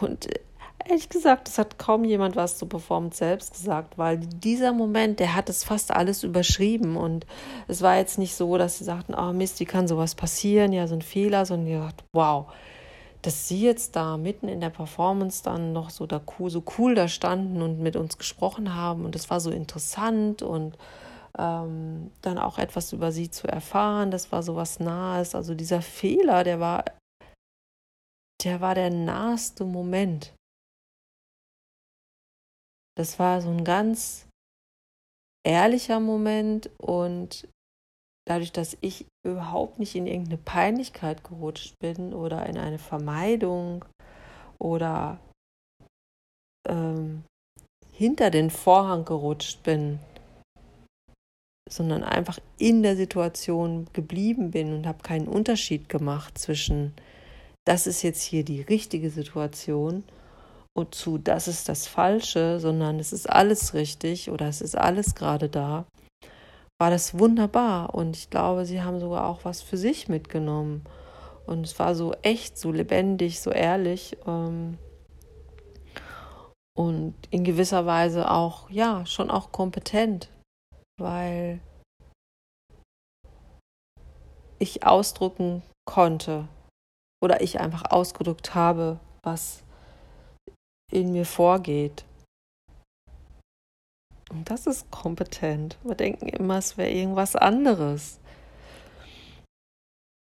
Und 0.00 0.26
äh, 0.26 0.40
ehrlich 0.86 1.08
gesagt, 1.08 1.48
es 1.48 1.58
hat 1.58 1.78
kaum 1.78 2.04
jemand 2.04 2.36
was 2.36 2.58
zur 2.58 2.68
Performance 2.68 3.18
selbst 3.18 3.54
gesagt, 3.54 3.98
weil 3.98 4.18
dieser 4.18 4.72
Moment, 4.72 5.18
der 5.20 5.34
hat 5.34 5.48
es 5.48 5.64
fast 5.64 5.90
alles 5.90 6.22
überschrieben 6.22 6.96
und 6.96 7.26
es 7.68 7.82
war 7.82 7.96
jetzt 7.96 8.18
nicht 8.18 8.34
so, 8.34 8.56
dass 8.58 8.78
sie 8.78 8.84
sagten, 8.84 9.14
oh 9.14 9.32
Mist, 9.32 9.60
wie 9.60 9.64
kann 9.64 9.88
sowas 9.88 10.14
passieren, 10.14 10.72
ja, 10.72 10.86
so 10.86 10.94
ein 10.94 11.02
Fehler, 11.02 11.44
sondern 11.46 11.80
dachten, 11.80 12.04
wow, 12.14 12.46
dass 13.22 13.48
sie 13.48 13.62
jetzt 13.62 13.96
da 13.96 14.16
mitten 14.16 14.48
in 14.48 14.60
der 14.60 14.70
Performance 14.70 15.42
dann 15.42 15.72
noch 15.72 15.90
so, 15.90 16.06
da 16.06 16.22
so 16.46 16.64
cool 16.78 16.94
da 16.94 17.08
standen 17.08 17.60
und 17.60 17.80
mit 17.80 17.96
uns 17.96 18.16
gesprochen 18.16 18.74
haben 18.74 19.04
und 19.04 19.14
es 19.14 19.28
war 19.30 19.40
so 19.40 19.50
interessant 19.50 20.42
und 20.42 20.76
ähm, 21.38 22.10
dann 22.22 22.38
auch 22.38 22.58
etwas 22.58 22.92
über 22.92 23.12
sie 23.12 23.30
zu 23.30 23.46
erfahren, 23.46 24.10
das 24.10 24.32
war 24.32 24.42
so 24.42 24.56
was 24.56 24.80
Nahes. 24.80 25.34
Also 25.34 25.54
dieser 25.54 25.82
Fehler, 25.82 26.44
der 26.44 26.60
war, 26.60 26.84
der 28.42 28.60
war 28.60 28.74
der 28.74 28.90
naheste 28.90 29.64
Moment. 29.64 30.34
Das 32.96 33.18
war 33.18 33.40
so 33.40 33.50
ein 33.50 33.64
ganz 33.64 34.26
ehrlicher 35.46 36.00
Moment 36.00 36.70
und 36.78 37.48
dadurch, 38.26 38.52
dass 38.52 38.76
ich 38.80 39.06
überhaupt 39.26 39.78
nicht 39.78 39.94
in 39.94 40.06
irgendeine 40.06 40.38
Peinlichkeit 40.38 41.24
gerutscht 41.24 41.74
bin 41.80 42.12
oder 42.12 42.46
in 42.46 42.58
eine 42.58 42.78
Vermeidung 42.78 43.84
oder 44.58 45.18
ähm, 46.68 47.24
hinter 47.92 48.30
den 48.30 48.50
Vorhang 48.50 49.04
gerutscht 49.04 49.62
bin, 49.62 49.98
sondern 51.68 52.02
einfach 52.02 52.38
in 52.58 52.82
der 52.82 52.96
Situation 52.96 53.86
geblieben 53.92 54.50
bin 54.50 54.74
und 54.74 54.86
habe 54.86 55.02
keinen 55.02 55.28
Unterschied 55.28 55.88
gemacht 55.88 56.36
zwischen, 56.38 56.92
das 57.64 57.86
ist 57.86 58.02
jetzt 58.02 58.22
hier 58.22 58.44
die 58.44 58.62
richtige 58.62 59.10
Situation 59.10 60.04
und 60.76 60.94
zu, 60.94 61.18
das 61.18 61.48
ist 61.48 61.68
das 61.68 61.86
Falsche, 61.86 62.58
sondern 62.60 62.98
es 62.98 63.12
ist 63.12 63.28
alles 63.28 63.74
richtig 63.74 64.30
oder 64.30 64.48
es 64.48 64.60
ist 64.60 64.76
alles 64.76 65.14
gerade 65.14 65.48
da 65.48 65.86
war 66.80 66.88
das 66.88 67.18
wunderbar. 67.18 67.94
Und 67.94 68.16
ich 68.16 68.30
glaube, 68.30 68.64
sie 68.64 68.82
haben 68.82 68.98
sogar 69.00 69.26
auch 69.26 69.44
was 69.44 69.60
für 69.60 69.76
sich 69.76 70.08
mitgenommen. 70.08 70.82
Und 71.46 71.66
es 71.66 71.78
war 71.78 71.94
so 71.94 72.14
echt, 72.22 72.58
so 72.58 72.72
lebendig, 72.72 73.40
so 73.40 73.50
ehrlich. 73.50 74.16
Ähm, 74.26 74.78
und 76.74 77.14
in 77.30 77.44
gewisser 77.44 77.84
Weise 77.84 78.30
auch, 78.30 78.70
ja, 78.70 79.04
schon 79.04 79.30
auch 79.30 79.52
kompetent, 79.52 80.30
weil 80.98 81.60
ich 84.58 84.86
ausdrücken 84.86 85.62
konnte 85.84 86.48
oder 87.22 87.42
ich 87.42 87.60
einfach 87.60 87.90
ausgedrückt 87.90 88.54
habe, 88.54 89.00
was 89.22 89.64
in 90.90 91.12
mir 91.12 91.26
vorgeht. 91.26 92.06
Und 94.30 94.48
das 94.48 94.66
ist 94.66 94.90
kompetent. 94.90 95.76
Wir 95.82 95.94
denken 95.94 96.28
immer, 96.28 96.58
es 96.58 96.78
wäre 96.78 96.90
irgendwas 96.90 97.36
anderes. 97.36 98.18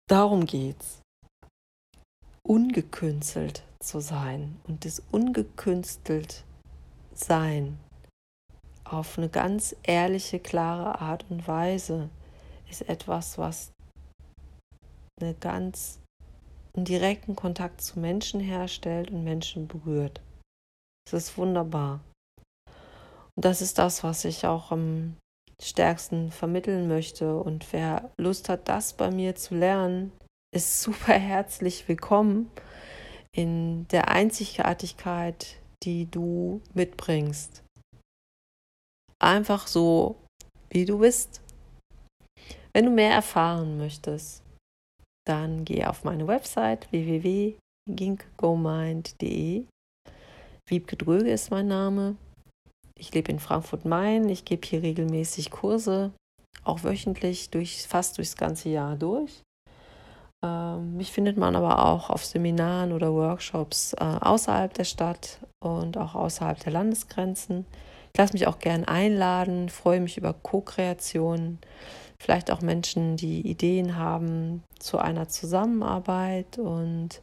Darum 0.10 0.46
geht's. 0.46 1.02
Ungekünstelt 2.46 3.64
zu 3.80 4.02
sein 4.02 4.60
und 4.68 4.84
das 4.84 5.02
ungekünstelt 5.12 6.44
sein 7.14 7.80
auf 8.84 9.18
eine 9.18 9.30
ganz 9.30 9.76
ehrliche, 9.84 10.40
klare 10.40 11.00
Art 11.02 11.26
und 11.30 11.48
Weise 11.48 12.10
ist 12.70 12.88
etwas, 12.90 13.38
was 13.38 13.72
eine 15.22 15.34
ganz 15.36 16.00
einen 16.76 16.86
direkten 16.86 17.36
Kontakt 17.36 17.82
zu 17.82 18.00
Menschen 18.00 18.40
herstellt 18.40 19.12
und 19.12 19.24
Menschen 19.24 19.68
berührt. 19.68 20.22
Es 21.08 21.14
ist 21.14 21.38
wunderbar. 21.38 22.02
Das 23.36 23.62
ist 23.62 23.80
das, 23.80 24.04
was 24.04 24.26
ich 24.26 24.46
auch 24.46 24.72
am 24.72 25.16
stärksten 25.62 26.32
vermitteln 26.32 26.88
möchte. 26.88 27.38
Und 27.38 27.72
wer 27.74 28.12
Lust 28.18 28.50
hat, 28.50 28.68
das 28.68 28.94
bei 28.94 29.10
mir 29.10 29.36
zu 29.36 29.56
lernen, 29.56 30.12
ist 30.54 30.82
super 30.82 31.14
herzlich 31.14 31.88
willkommen 31.88 32.52
in 33.36 33.88
der 33.88 34.10
Einzigartigkeit, 34.10 35.58
die 35.84 36.06
du 36.06 36.62
mitbringst. 36.74 37.64
Einfach 39.20 39.68
so, 39.68 40.16
wie 40.70 40.86
du 40.86 41.00
bist. 41.00 41.42
Wenn 42.74 42.86
du 42.86 42.92
mehr 42.92 43.14
erfahren 43.14 43.78
möchtest, 43.78 44.44
dann 45.26 45.66
geh 45.66 45.86
auf 45.86 46.04
meine 46.04 46.28
Website 46.28 46.92
www.ginkgomind.de. 46.92 49.66
Wiebke 50.68 50.98
Dröge 50.98 51.32
ist 51.32 51.50
mein 51.52 51.68
Name. 51.68 52.18
Ich 53.04 53.14
lebe 53.14 53.34
in 53.34 53.40
Frankfurt-Main. 53.40 54.30
Ich 54.30 54.46
gebe 54.46 54.66
hier 54.66 54.82
regelmäßig 54.82 55.52
Kurse, 55.52 56.14
auch 56.64 56.86
wöchentlich, 56.86 57.50
durch, 57.50 57.86
fast 57.86 58.18
durchs 58.18 58.38
ganze 58.38 58.70
Jahr 58.70 58.96
durch. 58.96 59.44
Ähm, 60.42 60.96
mich 60.96 61.12
findet 61.12 61.36
man 61.36 61.58
aber 61.58 61.86
auch 61.86 62.10
auf 62.10 62.24
Seminaren 62.24 62.94
oder 62.94 63.14
Workshops 63.14 63.92
äh, 63.92 64.06
außerhalb 64.06 64.74
der 64.74 64.86
Stadt 64.86 65.40
und 65.60 65.98
auch 65.98 66.16
außerhalb 66.16 66.58
der 66.64 66.72
Landesgrenzen. 66.72 67.66
Ich 68.14 68.18
lasse 68.18 68.32
mich 68.32 68.48
auch 68.48 68.60
gern 68.60 68.86
einladen, 68.86 69.68
freue 69.68 70.00
mich 70.00 70.18
über 70.18 70.32
Co-Kreationen, 70.32 71.60
vielleicht 72.22 72.52
auch 72.52 72.62
Menschen, 72.62 73.18
die 73.18 73.42
Ideen 73.42 73.98
haben 73.98 74.64
zu 74.80 74.98
einer 74.98 75.28
Zusammenarbeit 75.28 76.58
und 76.58 77.20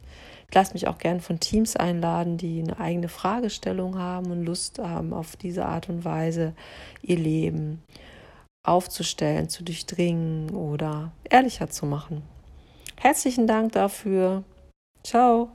lasse 0.53 0.73
mich 0.73 0.87
auch 0.87 0.97
gern 0.97 1.21
von 1.21 1.39
Teams 1.39 1.75
einladen, 1.75 2.37
die 2.37 2.61
eine 2.61 2.79
eigene 2.79 3.09
Fragestellung 3.09 3.97
haben 3.97 4.31
und 4.31 4.43
Lust 4.43 4.79
haben, 4.79 5.13
auf 5.13 5.35
diese 5.35 5.65
Art 5.65 5.89
und 5.89 6.03
Weise 6.05 6.53
ihr 7.01 7.17
Leben 7.17 7.81
aufzustellen, 8.63 9.49
zu 9.49 9.63
durchdringen 9.63 10.51
oder 10.51 11.11
ehrlicher 11.29 11.69
zu 11.69 11.85
machen. 11.85 12.21
Herzlichen 12.97 13.47
Dank 13.47 13.71
dafür. 13.71 14.43
Ciao. 15.03 15.49